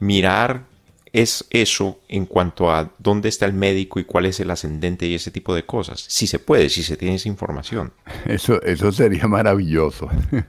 mirar 0.01 0.65
es 1.13 1.47
eso 1.51 2.01
en 2.09 2.27
cuanto 2.27 2.71
a 2.71 2.93
dónde 2.99 3.29
está 3.29 3.47
el 3.47 3.53
médico 3.53 3.99
y 3.99 4.05
cuál 4.05 4.27
es 4.27 4.41
el 4.41 4.51
ascendente 4.51 5.07
y 5.07 5.15
ese 5.15 5.31
tipo 5.31 5.55
de 5.55 5.65
cosas. 5.65 6.05
Si 6.09 6.27
se 6.27 6.39
puede, 6.39 6.69
si 6.69 6.83
se 6.83 6.97
tiene 6.97 7.17
esa 7.17 7.29
información. 7.29 7.93
Eso, 8.27 8.61
eso 8.63 8.93
sería 8.93 9.27
maravilloso. 9.27 10.09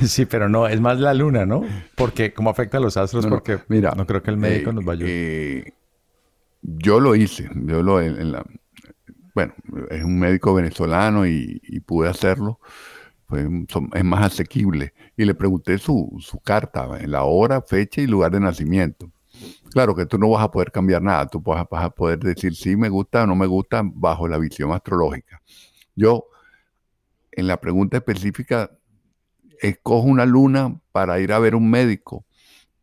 Sí, 0.00 0.26
pero 0.26 0.48
no, 0.48 0.66
es 0.66 0.80
más 0.80 0.98
la 0.98 1.14
luna, 1.14 1.46
¿no? 1.46 1.64
Porque 1.94 2.32
como 2.32 2.50
afecta 2.50 2.78
a 2.78 2.80
los 2.80 2.96
astros, 2.96 3.26
porque 3.26 3.60
mira, 3.68 3.92
no 3.96 4.08
creo 4.08 4.24
que 4.24 4.30
el 4.32 4.36
médico 4.36 4.72
nos 4.72 4.84
vaya. 4.84 5.04
Eh, 5.06 5.72
yo 6.62 6.98
lo 6.98 7.14
hice, 7.14 7.48
yo 7.54 7.80
lo 7.82 8.00
en, 8.00 8.32
la, 8.32 8.44
bueno, 9.38 9.54
es 9.88 10.02
un 10.02 10.18
médico 10.18 10.52
venezolano 10.52 11.24
y, 11.24 11.60
pude 11.86 12.08
hacerlo 12.08 12.58
es 13.94 14.04
más 14.04 14.24
asequible. 14.24 14.94
Y 15.16 15.24
le 15.24 15.34
pregunté 15.34 15.78
su, 15.78 16.16
su 16.18 16.40
carta, 16.40 16.88
la 17.06 17.22
hora, 17.22 17.62
fecha 17.62 18.00
y 18.00 18.08
lugar 18.08 18.32
de 18.32 18.40
nacimiento. 18.40 19.12
Claro 19.70 19.94
que 19.94 20.06
tú 20.06 20.18
no 20.18 20.30
vas 20.30 20.42
a 20.42 20.50
poder 20.50 20.72
cambiar 20.72 21.02
nada, 21.02 21.28
tú 21.28 21.40
vas 21.40 21.64
a, 21.70 21.90
poder 21.90 22.18
decir 22.18 22.56
si 22.56 22.74
me 22.74 22.88
gusta 22.88 23.22
o 23.22 23.26
no 23.28 23.36
me 23.36 23.46
gusta 23.46 23.82
bajo 23.84 24.26
la 24.26 24.38
visión 24.38 24.72
astrológica. 24.72 25.40
Yo, 25.94 26.24
en 27.30 27.46
la 27.46 27.60
pregunta 27.60 27.98
específica, 27.98 28.72
escojo 29.60 30.08
una 30.08 30.26
luna 30.26 30.80
para 30.90 31.20
ir 31.20 31.32
a 31.32 31.38
ver 31.38 31.54
un 31.54 31.70
médico. 31.70 32.24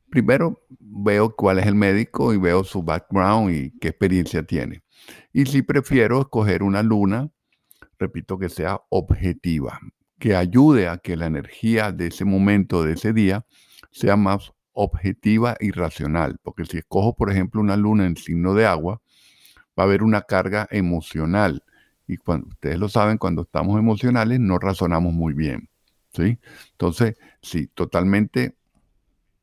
Primero 0.09 0.61
veo 0.79 1.35
cuál 1.35 1.59
es 1.59 1.65
el 1.65 1.75
médico 1.75 2.33
y 2.33 2.37
veo 2.37 2.63
su 2.63 2.81
background 2.81 3.51
y 3.51 3.71
qué 3.79 3.89
experiencia 3.89 4.41
tiene. 4.43 4.84
Y 5.33 5.45
si 5.45 5.61
prefiero 5.61 6.21
escoger 6.21 6.63
una 6.63 6.83
luna, 6.83 7.29
repito, 7.99 8.37
que 8.37 8.49
sea 8.49 8.81
objetiva, 8.89 9.79
que 10.19 10.35
ayude 10.35 10.87
a 10.87 10.97
que 10.97 11.15
la 11.15 11.25
energía 11.25 11.91
de 11.91 12.07
ese 12.07 12.25
momento, 12.25 12.83
de 12.83 12.93
ese 12.93 13.13
día, 13.13 13.45
sea 13.91 14.15
más 14.15 14.51
objetiva 14.73 15.55
y 15.59 15.71
racional. 15.71 16.37
Porque 16.43 16.65
si 16.65 16.77
escojo, 16.77 17.15
por 17.15 17.31
ejemplo, 17.31 17.61
una 17.61 17.77
luna 17.77 18.05
en 18.05 18.17
signo 18.17 18.53
de 18.53 18.65
agua, 18.65 19.01
va 19.77 19.83
a 19.83 19.87
haber 19.87 20.03
una 20.03 20.21
carga 20.21 20.67
emocional. 20.71 21.63
Y 22.07 22.17
cuando 22.17 22.47
ustedes 22.47 22.77
lo 22.77 22.89
saben, 22.89 23.17
cuando 23.17 23.43
estamos 23.43 23.79
emocionales 23.79 24.39
no 24.39 24.59
razonamos 24.59 25.13
muy 25.13 25.33
bien. 25.33 25.69
¿sí? 26.15 26.39
Entonces, 26.71 27.15
sí, 27.41 27.67
totalmente 27.67 28.55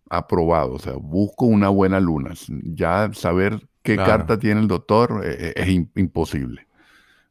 aprobado. 0.09 0.75
O 0.75 0.79
sea, 0.79 0.95
busco 0.95 1.47
una 1.47 1.69
buena 1.69 2.01
luna. 2.01 2.35
Ya 2.63 3.11
saber 3.13 3.69
qué 3.83 3.97
carta 3.97 4.39
tiene 4.39 4.61
el 4.61 4.69
doctor 4.69 5.23
eh, 5.25 5.37
eh, 5.39 5.53
es, 5.57 5.69
imposible. 5.97 6.67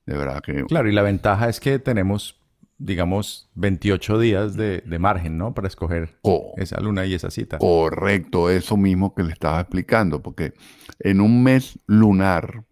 De 0.05 0.17
verdad 0.17 0.41
que. 0.41 0.65
Claro, 0.65 0.89
y 0.89 0.91
la 0.91 1.03
ventaja 1.03 1.49
es 1.49 1.59
que 1.59 1.79
tenemos 1.79 2.37
digamos, 2.83 3.47
28 3.53 4.19
días 4.19 4.55
de, 4.55 4.81
margen, 4.99 5.37
¿no? 5.37 5.53
Para 5.53 5.67
escoger 5.67 6.17
esa 6.57 6.79
luna 6.79 7.05
y 7.05 7.13
esa 7.13 7.29
cita. 7.29 7.59
Correcto, 7.59 8.49
eso 8.49 8.75
mismo 8.75 9.13
que 9.13 9.21
le 9.21 9.33
estaba 9.33 9.59
explicando, 9.59 10.23
porque 10.23 10.53
en 10.99 11.21
un 11.21 11.43
mes 11.43 11.77
lunar, 11.85 12.63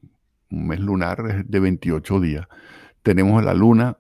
un 0.50 0.68
mes 0.68 0.80
lunar 0.80 1.46
de 1.46 1.60
28 1.60 2.20
días, 2.22 2.48
tenemos 3.04 3.44
la 3.44 3.54
luna 3.54 3.98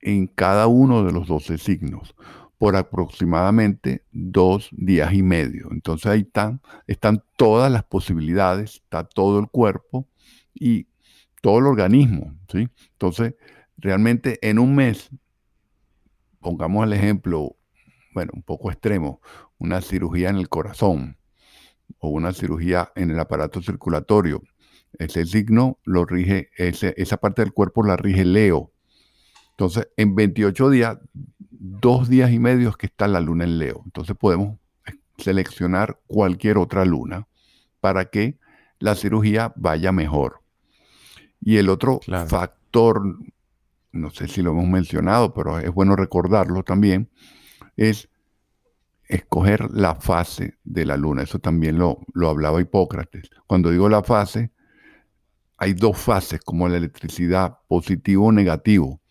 en 0.00 0.26
cada 0.26 0.66
uno 0.66 1.04
de 1.04 1.12
los 1.12 1.28
12 1.28 1.58
signos 1.58 2.16
por 2.62 2.76
aproximadamente 2.76 4.04
dos 4.12 4.68
días 4.70 5.12
y 5.12 5.20
medio. 5.24 5.66
Entonces 5.72 6.06
ahí 6.06 6.20
están, 6.20 6.60
están 6.86 7.24
todas 7.36 7.72
las 7.72 7.82
posibilidades, 7.82 8.76
está 8.76 9.02
todo 9.02 9.40
el 9.40 9.48
cuerpo 9.48 10.06
y 10.54 10.86
todo 11.40 11.58
el 11.58 11.66
organismo, 11.66 12.38
¿sí? 12.52 12.68
Entonces, 12.92 13.34
realmente 13.76 14.38
en 14.48 14.60
un 14.60 14.76
mes 14.76 15.10
pongamos 16.38 16.86
el 16.86 16.92
ejemplo, 16.92 17.56
bueno, 18.14 18.30
un 18.32 18.44
poco 18.44 18.70
extremo, 18.70 19.20
una 19.58 19.80
cirugía 19.80 20.30
en 20.30 20.36
el 20.36 20.48
corazón 20.48 21.18
o 21.98 22.10
una 22.10 22.32
cirugía 22.32 22.92
en 22.94 23.10
el 23.10 23.18
aparato 23.18 23.60
circulatorio. 23.60 24.40
Ese 25.00 25.26
signo 25.26 25.80
lo 25.82 26.04
rige, 26.04 26.50
esa 26.56 27.16
parte 27.16 27.42
del 27.42 27.52
cuerpo 27.52 27.82
la 27.82 27.96
rige 27.96 28.24
Leo. 28.24 28.71
Entonces, 29.52 29.88
en 29.96 30.14
28 30.14 30.70
días, 30.70 30.98
dos 31.50 32.08
días 32.08 32.32
y 32.32 32.38
medio 32.38 32.70
es 32.70 32.76
que 32.76 32.86
está 32.86 33.06
la 33.06 33.20
luna 33.20 33.44
en 33.44 33.58
Leo. 33.58 33.82
Entonces 33.84 34.16
podemos 34.16 34.58
seleccionar 35.18 36.00
cualquier 36.06 36.58
otra 36.58 36.84
luna 36.84 37.28
para 37.80 38.06
que 38.06 38.38
la 38.78 38.94
cirugía 38.94 39.52
vaya 39.56 39.92
mejor. 39.92 40.40
Y 41.40 41.56
el 41.56 41.68
otro 41.68 42.00
factor, 42.28 43.02
no 43.92 44.10
sé 44.10 44.28
si 44.28 44.42
lo 44.42 44.52
hemos 44.52 44.66
mencionado, 44.66 45.34
pero 45.34 45.58
es 45.58 45.72
bueno 45.72 45.96
recordarlo 45.96 46.62
también, 46.62 47.10
es 47.76 48.08
escoger 49.08 49.70
la 49.70 49.96
fase 49.96 50.58
de 50.64 50.86
la 50.86 50.96
luna. 50.96 51.22
Eso 51.22 51.38
también 51.38 51.78
lo, 51.78 52.00
lo 52.14 52.28
hablaba 52.28 52.60
Hipócrates. 52.60 53.30
Cuando 53.46 53.70
digo 53.70 53.88
la 53.88 54.02
fase, 54.02 54.52
hay 55.58 55.74
dos 55.74 55.98
fases 55.98 56.40
como 56.40 56.68
la 56.68 56.76
electricidad, 56.78 57.58
positivo 57.68 58.26
o 58.26 58.32
negativo. 58.32 59.01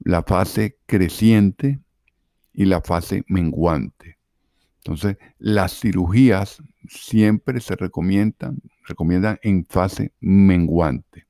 La 0.00 0.22
fase 0.22 0.78
creciente 0.86 1.80
y 2.52 2.64
la 2.64 2.80
fase 2.80 3.24
menguante. 3.28 4.18
Entonces, 4.78 5.18
las 5.38 5.78
cirugías 5.78 6.62
siempre 6.88 7.60
se 7.60 7.76
recomiendan, 7.76 8.60
recomiendan 8.86 9.38
en 9.42 9.66
fase 9.66 10.12
menguante, 10.20 11.26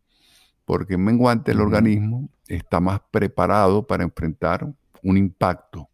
porque 0.65 0.95
en 0.95 1.05
menguante 1.05 1.51
el 1.51 1.61
organismo 1.61 2.31
está 2.47 2.81
más 2.81 3.01
preparado 3.11 3.87
para 3.87 4.05
enfrentar 4.05 4.73
un 5.03 5.17
impacto 5.17 5.89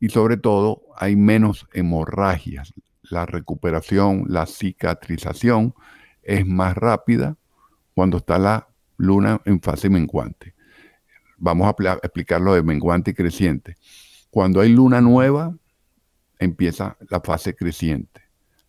y 0.00 0.08
sobre 0.08 0.36
todo 0.36 0.82
hay 0.96 1.16
menos 1.16 1.68
hemorragias. 1.72 2.74
La 3.02 3.24
recuperación, 3.24 4.24
la 4.28 4.46
cicatrización 4.46 5.74
es 6.22 6.44
más 6.44 6.76
rápida 6.76 7.36
cuando 7.94 8.18
está 8.18 8.38
la 8.38 8.68
luna 8.96 9.40
en 9.44 9.60
fase 9.60 9.88
menguante. 9.88 10.55
Vamos 11.36 11.66
a 11.68 11.92
explicarlo 12.02 12.54
de 12.54 12.62
menguante 12.62 13.10
y 13.12 13.14
creciente. 13.14 13.76
Cuando 14.30 14.60
hay 14.60 14.70
luna 14.70 15.00
nueva, 15.00 15.56
empieza 16.38 16.96
la 17.08 17.20
fase 17.20 17.54
creciente, 17.54 18.22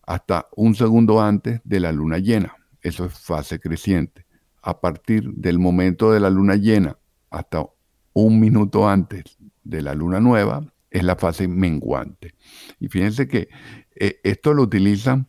hasta 0.06 0.48
un 0.56 0.74
segundo 0.74 1.20
antes 1.20 1.60
de 1.64 1.80
la 1.80 1.92
luna 1.92 2.18
llena. 2.18 2.54
Eso 2.80 3.04
es 3.04 3.18
fase 3.18 3.58
creciente. 3.58 4.26
A 4.62 4.80
partir 4.80 5.32
del 5.34 5.58
momento 5.58 6.12
de 6.12 6.20
la 6.20 6.30
luna 6.30 6.56
llena 6.56 6.96
hasta 7.30 7.64
un 8.12 8.40
minuto 8.40 8.88
antes 8.88 9.38
de 9.64 9.82
la 9.82 9.94
luna 9.94 10.20
nueva, 10.20 10.64
es 10.90 11.04
la 11.04 11.16
fase 11.16 11.46
menguante. 11.48 12.34
Y 12.80 12.88
fíjense 12.88 13.28
que 13.28 13.48
eh, 13.94 14.20
esto 14.22 14.54
lo 14.54 14.62
utilizan 14.62 15.28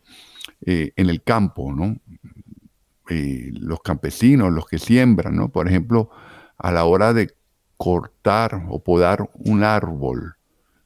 eh, 0.66 0.94
en 0.96 1.10
el 1.10 1.24
campo, 1.24 1.74
¿no? 1.74 1.98
Eh, 3.10 3.50
los 3.54 3.82
campesinos, 3.82 4.52
los 4.52 4.66
que 4.66 4.80
siembran, 4.80 5.36
¿no? 5.36 5.50
Por 5.50 5.68
ejemplo, 5.68 6.10
a 6.60 6.72
la 6.72 6.86
hora 6.86 7.14
de 7.14 7.34
cortar 7.78 8.66
o 8.70 8.84
podar 8.84 9.30
un 9.34 9.64
árbol, 9.64 10.36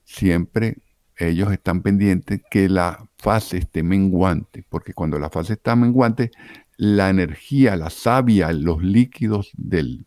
siempre 0.06 0.78
ellos 1.18 1.52
están 1.52 1.82
pendientes 1.82 2.42
que 2.50 2.70
la 2.70 3.08
fase 3.18 3.58
esté 3.58 3.84
menguante, 3.84 4.66
porque 4.70 4.94
cuando 4.94 5.20
la 5.20 5.30
fase 5.30 5.54
está 5.54 5.76
menguante, 5.76 6.32
la 6.78 7.10
energía, 7.10 7.76
la 7.76 7.90
savia, 7.90 8.52
los 8.52 8.82
líquidos 8.82 9.52
de 9.54 10.00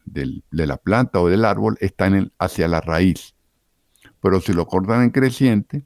la 0.51 0.77
planta 0.77 1.21
o 1.21 1.29
del 1.29 1.45
árbol 1.45 1.77
están 1.81 2.33
hacia 2.39 2.69
la 2.69 2.81
raíz. 2.81 3.35
Pero 4.21 4.41
si 4.41 4.53
lo 4.53 4.67
cortan 4.67 5.03
en 5.03 5.11
creciente, 5.11 5.85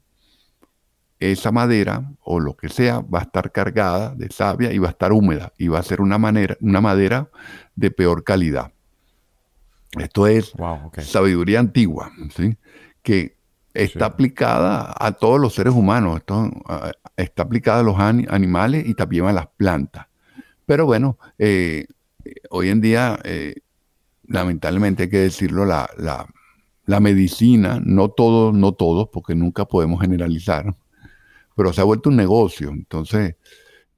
esa 1.19 1.51
madera 1.51 2.11
o 2.21 2.39
lo 2.39 2.57
que 2.57 2.67
sea 2.67 2.99
va 2.99 3.19
a 3.19 3.23
estar 3.23 3.51
cargada 3.51 4.15
de 4.15 4.29
savia 4.31 4.73
y 4.73 4.79
va 4.79 4.87
a 4.87 4.91
estar 4.91 5.13
húmeda 5.13 5.53
y 5.57 5.67
va 5.67 5.79
a 5.79 5.83
ser 5.83 6.01
una, 6.01 6.17
manera, 6.17 6.57
una 6.61 6.81
madera 6.81 7.29
de 7.75 7.91
peor 7.91 8.23
calidad. 8.23 8.71
Esto 9.99 10.27
es 10.27 10.53
sabiduría 10.99 11.59
antigua, 11.59 12.11
¿sí? 12.35 12.55
que 13.03 13.35
está 13.73 14.05
aplicada 14.05 14.93
a 14.97 15.13
todos 15.13 15.39
los 15.39 15.53
seres 15.53 15.73
humanos, 15.73 16.17
esto, 16.17 16.49
está 17.17 17.43
aplicada 17.43 17.79
a 17.79 17.83
los 17.83 17.99
animales 17.99 18.87
y 18.87 18.93
también 18.93 19.25
a 19.25 19.33
las 19.33 19.47
plantas. 19.47 20.07
Pero 20.65 20.85
bueno, 20.85 21.17
eh, 21.37 21.87
hoy 22.49 22.69
en 22.69 22.81
día, 22.81 23.19
eh, 23.23 23.55
lamentablemente 24.27 25.03
hay 25.03 25.09
que 25.09 25.17
decirlo, 25.19 25.65
la, 25.65 25.89
la, 25.97 26.99
medicina, 26.99 27.81
no 27.83 28.09
todos, 28.09 28.53
no 28.53 28.73
todos, 28.73 29.09
porque 29.11 29.35
nunca 29.35 29.65
podemos 29.65 30.01
generalizar, 30.01 30.75
pero 31.55 31.73
se 31.73 31.81
ha 31.81 31.85
vuelto 31.85 32.09
un 32.09 32.17
negocio. 32.17 32.69
Entonces, 32.69 33.35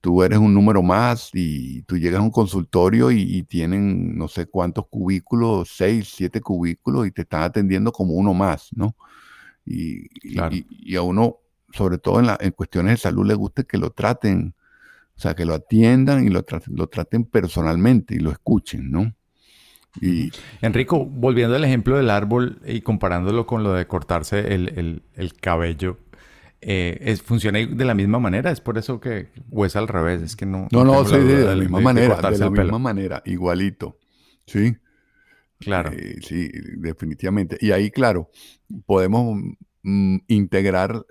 tú 0.04 0.22
eres 0.22 0.38
un 0.38 0.54
número 0.54 0.84
más 0.84 1.30
y 1.34 1.84
tú 1.84 1.98
llegas 1.98 2.20
a 2.20 2.24
un 2.24 2.30
consultorio 2.30 3.10
y, 3.10 3.44
tienen 3.44 4.18
no 4.18 4.28
sé 4.28 4.48
cuántos 4.48 4.88
cubículos, 4.90 5.70
seis, 5.78 6.12
siete 6.14 6.42
cubículos 6.42 7.08
y 7.08 7.12
te 7.12 7.22
están 7.22 7.44
atendiendo 7.44 7.94
como 7.94 8.16
uno 8.16 8.34
más, 8.34 8.68
¿no? 8.76 8.98
Y, 9.66 10.10
y, 10.22 10.96
a 10.98 11.02
uno, 11.04 11.38
sobre 11.72 12.00
todo 12.00 12.20
en, 12.20 12.28
en, 12.38 12.52
cuestiones 12.52 12.96
de 12.96 12.98
salud, 12.98 13.26
le 13.26 13.34
gusta 13.34 13.64
que 13.64 13.78
lo 13.78 13.92
traten, 13.92 14.54
o 15.16 15.22
sea, 15.22 15.36
que 15.36 15.46
lo 15.46 15.54
atiendan 15.54 16.26
y 16.26 16.30
lo 16.30 16.44
traten, 16.44 16.76
lo 16.76 16.88
traten 16.88 17.24
personalmente 17.24 18.14
y 18.16 18.20
lo 18.20 18.32
escuchen, 18.32 18.92
¿no? 18.92 19.16
Y, 20.02 20.34
Enrico, 20.60 21.06
volviendo 21.06 21.56
al 21.56 21.64
ejemplo 21.64 21.96
del 21.96 22.10
árbol 22.10 22.60
y 22.66 22.82
comparándolo 22.82 23.48
con 23.48 23.64
lo 23.64 23.72
de 23.72 23.88
cortarse 23.88 24.54
el, 24.54 25.04
el 25.16 25.34
cabello, 25.36 25.98
eh, 26.66 26.98
es, 27.02 27.22
funciona 27.22 27.60
de 27.60 27.86
la 27.86 27.94
misma 27.94 28.20
manera, 28.20 28.52
es 28.52 28.62
por 28.62 28.78
eso 28.78 29.00
que, 29.00 29.30
o 29.52 29.66
es 29.66 29.76
al 29.76 29.88
revés, 29.88 30.22
es 30.22 30.36
que 30.36 30.46
no. 30.46 30.68
No, 30.72 30.84
no, 30.84 31.06
sí, 31.06 31.18
de, 31.18 31.46
la 31.46 31.56
misma 31.56 31.80
manera, 31.80 32.16
de, 32.16 32.38
la 32.38 32.50
misma 32.50 32.80
manera, 32.80 33.22
igualito, 33.26 33.98
¿sí? 34.46 34.76
Claro. 35.60 35.92
Eh, 35.92 36.18
sí, 36.22 36.50
definitivamente. 36.78 37.58
Y 37.60 37.72
ahí, 37.72 37.92
claro, 37.92 38.30
podemos 38.86 39.38
mm, 39.84 40.18
integrar 40.28 41.06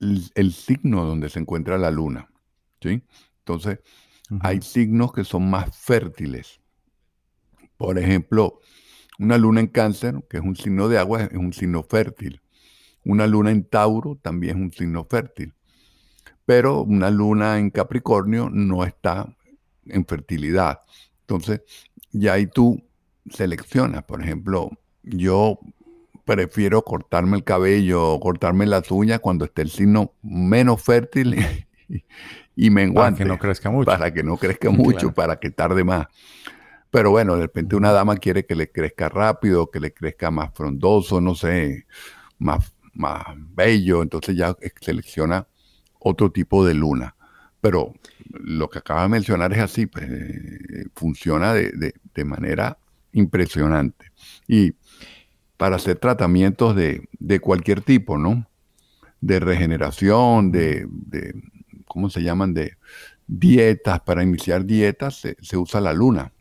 el, 0.00 0.52
signo 0.52 1.04
donde 1.04 1.28
se 1.28 1.40
encuentra 1.40 1.78
la 1.78 1.90
luna, 1.90 2.28
¿sí? 2.80 3.02
Entonces, 3.40 3.80
hay 4.40 4.60
signos 4.60 5.12
que 5.12 5.24
son 5.24 5.48
más 5.48 5.76
fértiles. 5.76 6.60
Por 7.76 7.98
ejemplo, 7.98 8.60
una 9.18 9.38
luna 9.38 9.60
en 9.60 9.68
cáncer, 9.68 10.24
que 10.28 10.38
es 10.38 10.42
un 10.42 10.56
signo 10.56 10.88
de 10.88 10.98
agua, 10.98 11.24
es 11.24 11.38
un 11.38 11.52
signo 11.52 11.82
fértil. 11.82 12.40
Una 13.04 13.26
luna 13.26 13.50
en 13.50 13.64
Tauro 13.64 14.18
también 14.20 14.56
es 14.56 14.62
un 14.62 14.72
signo 14.72 15.04
fértil, 15.04 15.54
pero 16.44 16.82
una 16.82 17.10
luna 17.10 17.58
en 17.58 17.70
Capricornio 17.70 18.50
no 18.50 18.84
está 18.84 19.34
en 19.86 20.04
fertilidad. 20.06 20.80
Entonces, 21.20 21.62
ya 22.10 22.34
ahí 22.34 22.46
tú 22.46 22.82
seleccionas, 23.30 24.04
por 24.04 24.22
ejemplo, 24.22 24.70
yo 25.02 25.58
prefiero 26.24 26.82
cortarme 26.82 27.38
el 27.38 27.44
cabello 27.44 28.12
o 28.12 28.20
cortarme 28.20 28.66
las 28.66 28.90
uñas 28.90 29.20
cuando 29.20 29.46
esté 29.46 29.62
el 29.62 29.70
signo 29.70 30.12
menos 30.22 30.82
fértil 30.82 31.36
y, 32.56 32.70
menguante. 32.70 33.18
Para 33.18 33.24
que 33.24 33.28
no 33.28 33.38
crezca 33.38 33.70
mucho. 33.70 33.86
Para 33.86 34.12
que 34.12 34.22
no 34.22 34.36
crezca 34.36 34.70
mucho, 34.70 35.12
para 35.12 35.38
que 35.38 35.50
tarde 35.50 35.84
más. 35.84 36.06
Pero 36.90 37.10
bueno, 37.10 37.34
de 37.36 37.42
repente 37.42 37.76
una 37.76 37.92
dama 37.92 38.16
quiere 38.16 38.44
que 38.44 38.54
le 38.54 38.70
crezca 38.70 39.08
rápido, 39.08 39.70
que 39.70 39.80
le 39.80 39.92
crezca 39.92 40.30
más 40.30 40.52
frondoso, 40.54 41.20
no 41.20 41.34
sé, 41.34 41.86
más 42.38 42.74
más 42.98 43.24
bello, 43.54 44.02
entonces 44.02 44.36
ya 44.36 44.56
selecciona 44.80 45.46
otro 45.98 46.30
tipo 46.30 46.64
de 46.64 46.74
luna. 46.74 47.14
Pero 47.60 47.94
lo 48.30 48.68
que 48.68 48.78
acaba 48.78 49.02
de 49.02 49.08
mencionar 49.08 49.52
es 49.52 49.58
así, 49.60 49.86
pues, 49.86 50.04
eh, 50.08 50.86
funciona 50.94 51.54
de, 51.54 51.94
manera 52.24 52.78
impresionante. 53.12 54.10
Y 54.48 54.72
para 55.56 55.76
hacer 55.76 55.98
tratamientos 55.98 56.74
de, 56.74 57.40
cualquier 57.40 57.80
tipo, 57.80 58.18
¿no? 58.18 58.48
De 59.20 59.40
regeneración, 59.40 60.50
de, 60.52 60.86
¿cómo 61.86 62.10
se 62.10 62.22
llaman? 62.22 62.54
De 62.54 62.76
dietas, 63.26 64.00
para 64.00 64.22
iniciar 64.22 64.64
dietas 64.64 65.22
se 65.40 65.56
usa 65.56 65.80
la 65.80 65.92
luna. 65.92 66.32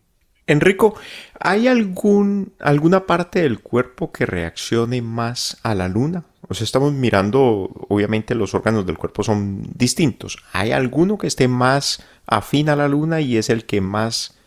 Enrico, 0.47 0.95
¿hay 1.41 1.67
algún, 1.67 2.53
alguna 2.60 3.05
parte 3.05 3.41
del 3.41 3.60
cuerpo 3.60 4.13
que 4.13 4.25
reaccione 4.25 5.01
más 5.01 5.57
a 5.62 5.75
la 5.75 5.89
luna? 5.89 6.23
O 6.47 6.53
sea, 6.53 6.63
estamos 6.63 6.93
mirando, 6.93 7.69
obviamente 7.89 8.33
los 8.33 8.53
órganos 8.53 8.86
del 8.86 8.97
cuerpo 8.97 9.23
son 9.23 9.67
distintos. 9.75 10.38
¿Hay 10.53 10.71
alguno 10.71 11.17
que 11.17 11.27
esté 11.27 11.49
más 11.49 12.01
afín 12.25 12.69
a 12.69 12.77
la 12.77 12.88
luna 12.88 13.19
y 13.19 13.36
es 13.36 13.49
el 13.49 13.65
que 13.65 13.81
más 13.81 14.38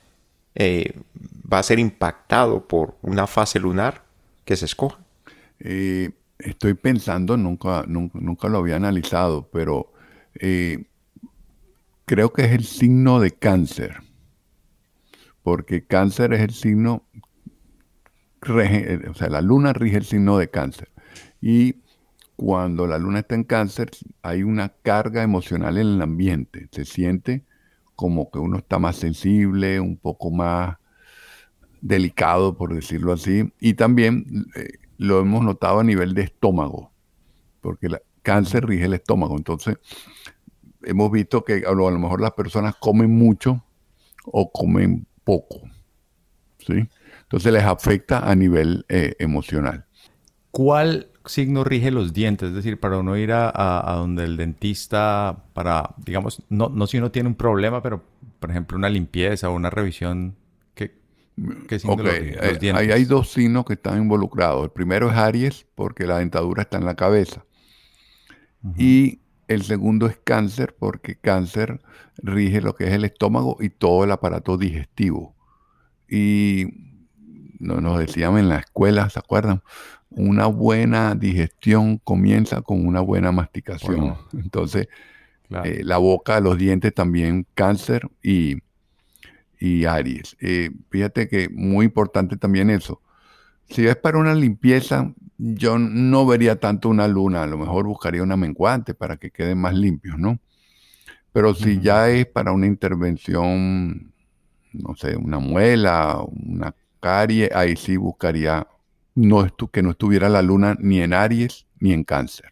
eh, 0.54 0.98
va 1.52 1.58
a 1.58 1.62
ser 1.62 1.78
impactado 1.78 2.66
por 2.66 2.96
una 3.02 3.26
fase 3.26 3.60
lunar 3.60 4.02
que 4.46 4.56
se 4.56 4.64
escoja? 4.64 5.00
Eh, 5.58 6.12
estoy 6.38 6.72
pensando, 6.72 7.36
nunca, 7.36 7.84
nunca, 7.86 8.48
lo 8.48 8.56
había 8.56 8.76
analizado, 8.76 9.50
pero 9.52 9.92
eh, 10.34 10.84
creo 12.06 12.32
que 12.32 12.46
es 12.46 12.52
el 12.52 12.64
signo 12.64 13.20
de 13.20 13.32
cáncer 13.32 14.09
porque 15.42 15.84
cáncer 15.86 16.32
es 16.32 16.40
el 16.40 16.52
signo, 16.52 17.04
o 18.48 19.14
sea, 19.14 19.28
la 19.28 19.40
luna 19.40 19.72
rige 19.72 19.98
el 19.98 20.04
signo 20.04 20.38
de 20.38 20.50
cáncer. 20.50 20.90
Y 21.40 21.76
cuando 22.36 22.86
la 22.86 22.98
luna 22.98 23.20
está 23.20 23.34
en 23.34 23.44
cáncer, 23.44 23.90
hay 24.22 24.42
una 24.42 24.70
carga 24.70 25.22
emocional 25.22 25.78
en 25.78 25.86
el 25.86 26.02
ambiente. 26.02 26.68
Se 26.72 26.84
siente 26.84 27.44
como 27.96 28.30
que 28.30 28.38
uno 28.38 28.58
está 28.58 28.78
más 28.78 28.96
sensible, 28.96 29.78
un 29.78 29.96
poco 29.98 30.30
más 30.30 30.78
delicado, 31.82 32.56
por 32.56 32.74
decirlo 32.74 33.12
así, 33.12 33.52
y 33.60 33.74
también 33.74 34.46
eh, 34.56 34.78
lo 34.96 35.20
hemos 35.20 35.44
notado 35.44 35.80
a 35.80 35.84
nivel 35.84 36.14
de 36.14 36.22
estómago, 36.22 36.92
porque 37.60 37.88
cáncer 38.22 38.66
rige 38.66 38.84
el 38.84 38.94
estómago, 38.94 39.36
entonces 39.36 39.76
hemos 40.82 41.10
visto 41.10 41.44
que 41.44 41.64
a 41.66 41.72
lo, 41.72 41.90
mejor 41.98 42.20
las 42.20 42.32
personas 42.32 42.74
comen 42.76 43.10
mucho 43.10 43.64
o 44.24 44.50
comen 44.50 45.06
poco, 45.30 45.60
¿sí? 46.58 46.88
Entonces 47.22 47.52
les 47.52 47.62
afecta 47.62 48.28
a 48.28 48.34
nivel 48.34 48.84
eh, 48.88 49.14
emocional. 49.20 49.84
¿Cuál 50.50 51.06
signo 51.24 51.62
rige 51.62 51.92
los 51.92 52.12
dientes? 52.12 52.48
Es 52.48 52.54
decir, 52.56 52.80
para 52.80 52.98
uno 52.98 53.16
ir 53.16 53.30
a, 53.32 53.94
donde 53.96 54.24
el 54.24 54.36
dentista, 54.36 55.44
para, 55.52 55.94
digamos, 55.98 56.42
no, 56.48 56.68
no 56.68 56.88
si 56.88 56.98
uno 56.98 57.12
tiene 57.12 57.28
un 57.28 57.36
problema, 57.36 57.80
pero 57.80 58.02
por 58.40 58.50
ejemplo 58.50 58.76
una 58.76 58.88
limpieza 58.88 59.48
o 59.48 59.54
una 59.54 59.70
revisión, 59.70 60.34
¿qué, 60.74 60.96
qué 61.68 61.78
signo 61.78 62.02
los, 62.02 62.12
eh, 62.12 62.58
dientes? 62.60 62.92
hay 62.92 63.04
dos 63.04 63.30
signos 63.30 63.64
que 63.64 63.74
están 63.74 64.02
involucrados. 64.02 64.64
El 64.64 64.70
primero 64.70 65.08
es 65.10 65.16
Aries, 65.16 65.66
porque 65.76 66.08
la 66.08 66.18
dentadura 66.18 66.62
está 66.62 66.78
en 66.78 66.86
la 66.86 66.96
cabeza. 66.96 67.44
Y 68.76 69.20
el 69.50 69.64
segundo 69.64 70.06
es 70.06 70.16
cáncer, 70.22 70.76
porque 70.78 71.16
cáncer 71.16 71.80
rige 72.18 72.60
lo 72.60 72.76
que 72.76 72.86
es 72.86 72.92
el 72.92 73.04
estómago 73.04 73.56
y 73.58 73.68
todo 73.68 74.04
el 74.04 74.12
aparato 74.12 74.56
digestivo. 74.56 75.34
Y 76.08 76.68
nos 77.58 77.98
decían 77.98 78.38
en 78.38 78.48
la 78.48 78.58
escuela, 78.58 79.10
¿se 79.10 79.18
acuerdan? 79.18 79.62
Una 80.08 80.46
buena 80.46 81.16
digestión 81.16 81.98
comienza 81.98 82.62
con 82.62 82.86
una 82.86 83.00
buena 83.00 83.32
masticación. 83.32 84.14
Entonces, 84.32 84.86
eh, 85.64 85.82
la 85.82 85.98
boca, 85.98 86.38
los 86.38 86.56
dientes 86.56 86.94
también, 86.94 87.44
cáncer 87.54 88.08
y, 88.22 88.58
y 89.58 89.84
Aries. 89.84 90.36
Eh, 90.40 90.70
fíjate 90.90 91.28
que 91.28 91.48
muy 91.48 91.86
importante 91.86 92.36
también 92.36 92.70
eso. 92.70 93.02
Si 93.68 93.84
es 93.84 93.96
para 93.96 94.18
una 94.18 94.34
limpieza, 94.34 95.12
yo 95.42 95.78
no 95.78 96.26
vería 96.26 96.60
tanto 96.60 96.88
una 96.88 97.08
luna, 97.08 97.42
a 97.42 97.46
lo 97.46 97.56
mejor 97.56 97.86
buscaría 97.86 98.22
una 98.22 98.36
menguante 98.36 98.94
para 98.94 99.16
que 99.16 99.30
queden 99.30 99.58
más 99.58 99.74
limpios, 99.74 100.18
¿no? 100.18 100.38
Pero 101.32 101.54
si 101.54 101.80
ya 101.80 102.10
es 102.10 102.26
para 102.26 102.52
una 102.52 102.66
intervención, 102.66 104.12
no 104.72 104.94
sé, 104.96 105.16
una 105.16 105.38
muela, 105.38 106.20
una 106.22 106.74
carie, 107.00 107.50
ahí 107.54 107.76
sí 107.76 107.96
buscaría 107.96 108.66
no 109.14 109.46
que 109.72 109.82
no 109.82 109.90
estuviera 109.90 110.28
la 110.28 110.42
luna 110.42 110.76
ni 110.78 111.00
en 111.00 111.12
Aries 111.12 111.66
ni 111.78 111.92
en 111.92 112.04
Cáncer. 112.04 112.50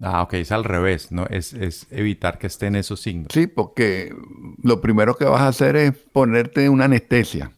Ah, 0.00 0.22
ok, 0.22 0.34
es 0.34 0.52
al 0.52 0.64
revés, 0.64 1.10
¿no? 1.10 1.26
Es, 1.26 1.54
evitar 1.90 2.38
que 2.38 2.46
estén 2.46 2.76
esos 2.76 3.00
signos. 3.00 3.28
Sí, 3.32 3.46
porque 3.46 4.14
lo 4.62 4.80
primero 4.80 5.16
que 5.16 5.24
vas 5.24 5.40
a 5.40 5.48
hacer 5.48 5.76
es 5.76 5.92
ponerte 6.12 6.68
una 6.68 6.84
anestesia, 6.84 7.52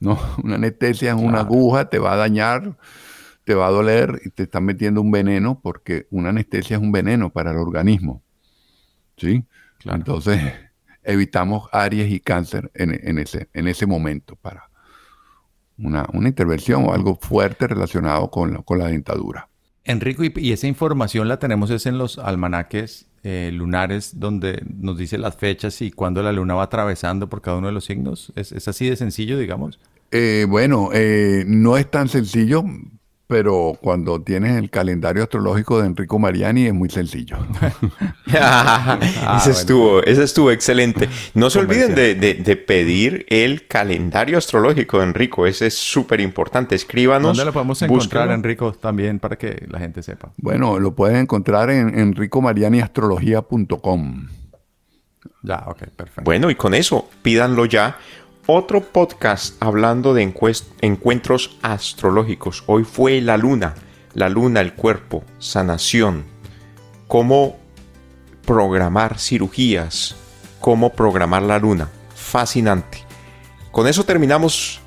¿no? 0.00 0.18
Una 0.42 0.56
anestesia 0.56 1.10
es 1.10 1.16
una 1.16 1.40
aguja, 1.40 1.88
te 1.88 1.98
va 1.98 2.12
a 2.12 2.16
dañar, 2.16 2.76
te 3.48 3.54
va 3.54 3.68
a 3.68 3.70
doler 3.70 4.20
y 4.26 4.28
te 4.28 4.42
están 4.42 4.66
metiendo 4.66 5.00
un 5.00 5.10
veneno 5.10 5.58
porque 5.62 6.06
una 6.10 6.28
anestesia 6.28 6.76
es 6.76 6.82
un 6.82 6.92
veneno 6.92 7.30
para 7.30 7.52
el 7.52 7.56
organismo, 7.56 8.22
¿sí? 9.16 9.42
Entonces, 9.86 10.38
evitamos 11.02 11.66
Aries 11.72 12.12
y 12.12 12.20
Cáncer 12.20 12.70
en, 12.74 13.18
ese, 13.18 13.48
en 13.54 13.66
ese 13.66 13.86
momento 13.86 14.36
para 14.36 14.68
una, 15.78 16.06
intervención 16.26 16.84
o 16.84 16.92
algo 16.92 17.16
fuerte 17.16 17.66
relacionado 17.68 18.30
con 18.30 18.52
la, 18.52 18.58
con 18.60 18.80
la 18.80 18.88
dentadura. 18.88 19.48
Enrico, 19.82 20.24
y, 20.24 20.52
esa 20.52 20.66
información 20.66 21.26
la 21.26 21.38
tenemos 21.38 21.70
es 21.70 21.86
en 21.86 21.96
los 21.96 22.18
almanaques 22.18 23.06
eh, 23.22 23.50
lunares 23.50 24.20
donde 24.20 24.62
nos 24.78 24.98
dice 24.98 25.16
las 25.16 25.36
fechas 25.36 25.80
y 25.80 25.90
cuándo 25.90 26.22
la 26.22 26.32
luna 26.32 26.52
va 26.52 26.64
atravesando 26.64 27.30
por 27.30 27.40
cada 27.40 27.56
uno 27.56 27.68
de 27.68 27.72
los 27.72 27.86
signos. 27.86 28.30
¿Es, 28.36 28.68
así 28.68 28.90
de 28.90 28.96
sencillo, 28.96 29.38
digamos? 29.38 29.80
Eh, 30.10 30.44
bueno, 30.46 30.90
eh, 30.92 31.44
no 31.46 31.78
es 31.78 31.90
tan 31.90 32.08
sencillo 32.10 32.62
pero 33.28 33.78
cuando 33.80 34.20
tienes 34.22 34.56
el 34.56 34.70
calendario 34.70 35.22
astrológico 35.22 35.80
de 35.80 35.86
Enrico 35.86 36.18
Mariani 36.18 36.66
es 36.66 36.74
muy 36.74 36.90
sencillo. 36.90 37.36
Ah, 38.30 38.98
ese, 39.40 39.52
estuvo, 39.52 40.02
ese 40.02 40.22
estuvo 40.22 40.50
excelente. 40.50 41.08
No 41.32 41.48
se 41.48 41.60
olviden 41.60 41.94
de, 41.94 42.56
pedir 42.56 43.24
el 43.30 43.66
calendario 43.66 44.36
astrológico 44.36 44.98
de 44.98 45.04
Enrico, 45.04 45.46
ese 45.46 45.68
es 45.68 45.74
súper 45.74 46.20
importante. 46.20 46.74
Escríbanos. 46.74 47.30
¿Dónde 47.30 47.46
lo 47.46 47.54
podemos 47.54 47.80
encontrar, 47.80 48.30
Enrico, 48.30 48.72
también 48.72 49.18
para 49.18 49.36
que 49.36 49.66
la 49.70 49.78
gente 49.78 50.02
sepa? 50.02 50.30
Bueno, 50.36 50.78
lo 50.78 50.94
pueden 50.94 51.16
encontrar 51.16 51.70
en 51.70 51.98
enricomarianiastrología.com. 51.98 54.28
Ya, 55.42 55.64
ok, 55.66 55.78
perfecto. 55.96 56.24
Bueno, 56.24 56.50
y 56.50 56.54
con 56.54 56.74
eso, 56.74 57.08
pídanlo 57.22 57.64
ya 57.64 57.96
otro 58.50 58.80
podcast 58.80 59.62
hablando 59.62 60.14
de 60.14 60.22
encuentros 60.80 61.58
astrológicos. 61.60 62.64
Hoy 62.66 62.82
fue 62.82 63.20
la 63.20 63.36
luna, 63.36 63.74
la 64.14 64.30
luna, 64.30 64.62
el 64.62 64.72
cuerpo, 64.72 65.22
sanación, 65.38 66.24
cómo 67.08 67.58
programar 68.46 69.18
cirugías, 69.18 70.16
cómo 70.60 70.94
programar 70.94 71.42
la 71.42 71.58
luna. 71.58 71.90
Fascinante. 72.14 73.04
Con 73.70 73.86
eso 73.86 74.04
terminamos 74.04 74.80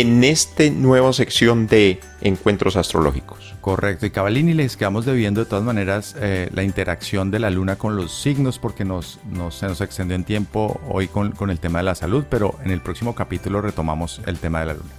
en 0.00 0.24
esta 0.24 0.68
nueva 0.68 1.10
sección 1.14 1.66
de 1.66 2.00
encuentros 2.20 2.76
astrológicos. 2.76 3.54
Correcto, 3.62 4.04
y 4.04 4.10
Cavalini 4.10 4.52
les 4.52 4.76
quedamos 4.76 5.06
debiendo 5.06 5.40
de 5.40 5.46
todas 5.46 5.64
maneras 5.64 6.14
eh, 6.20 6.50
la 6.52 6.62
interacción 6.62 7.30
de 7.30 7.38
la 7.38 7.48
luna 7.48 7.76
con 7.76 7.96
los 7.96 8.12
signos 8.12 8.58
porque 8.58 8.84
nos, 8.84 9.18
se 9.50 9.66
nos 9.66 9.80
extendió 9.80 10.14
en 10.14 10.24
tiempo 10.24 10.78
hoy 10.90 11.08
con, 11.08 11.32
con 11.32 11.48
el 11.48 11.58
tema 11.60 11.78
de 11.78 11.84
la 11.84 11.94
salud, 11.94 12.24
pero 12.28 12.56
en 12.62 12.72
el 12.72 12.82
próximo 12.82 13.14
capítulo 13.14 13.62
retomamos 13.62 14.20
el 14.26 14.38
tema 14.38 14.60
de 14.60 14.66
la 14.66 14.74
luna. 14.74 14.90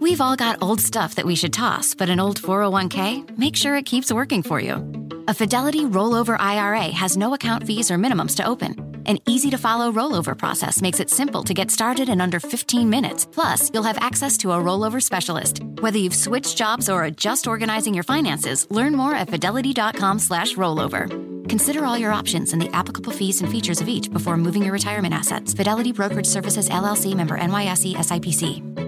We've 0.00 0.22
all 0.22 0.36
got 0.36 0.56
old 0.62 0.80
stuff 0.80 1.14
that 1.16 1.26
we 1.26 1.34
should 1.34 1.52
toss, 1.52 1.94
but 1.94 2.08
an 2.08 2.18
old 2.18 2.40
401k, 2.40 3.36
make 3.36 3.54
sure 3.54 3.76
it 3.76 3.84
keeps 3.84 4.10
working 4.10 4.42
for 4.42 4.58
you. 4.58 4.97
A 5.28 5.34
Fidelity 5.34 5.80
Rollover 5.84 6.40
IRA 6.40 6.90
has 6.90 7.18
no 7.18 7.34
account 7.34 7.66
fees 7.66 7.90
or 7.90 7.98
minimums 7.98 8.34
to 8.36 8.46
open. 8.46 9.02
An 9.04 9.18
easy 9.28 9.50
to 9.50 9.58
follow 9.58 9.92
rollover 9.92 10.34
process 10.34 10.80
makes 10.80 11.00
it 11.00 11.10
simple 11.10 11.42
to 11.42 11.52
get 11.52 11.70
started 11.70 12.08
in 12.08 12.22
under 12.22 12.40
15 12.40 12.88
minutes. 12.88 13.26
Plus, 13.30 13.70
you'll 13.74 13.82
have 13.82 13.98
access 13.98 14.38
to 14.38 14.52
a 14.52 14.56
rollover 14.56 15.02
specialist. 15.02 15.62
Whether 15.80 15.98
you've 15.98 16.14
switched 16.14 16.56
jobs 16.56 16.88
or 16.88 17.04
are 17.04 17.10
just 17.10 17.46
organizing 17.46 17.92
your 17.92 18.04
finances, 18.04 18.66
learn 18.70 18.94
more 18.94 19.14
at 19.14 19.28
fidelity.com/slash 19.28 20.54
rollover. 20.54 21.04
Consider 21.46 21.84
all 21.84 21.98
your 21.98 22.12
options 22.12 22.54
and 22.54 22.62
the 22.62 22.74
applicable 22.74 23.12
fees 23.12 23.42
and 23.42 23.52
features 23.52 23.82
of 23.82 23.88
each 23.90 24.10
before 24.10 24.38
moving 24.38 24.62
your 24.62 24.72
retirement 24.72 25.12
assets. 25.12 25.52
Fidelity 25.52 25.92
Brokerage 25.92 26.24
Services 26.24 26.70
LLC 26.70 27.14
member 27.14 27.36
NYSE 27.36 27.96
SIPC. 27.96 28.87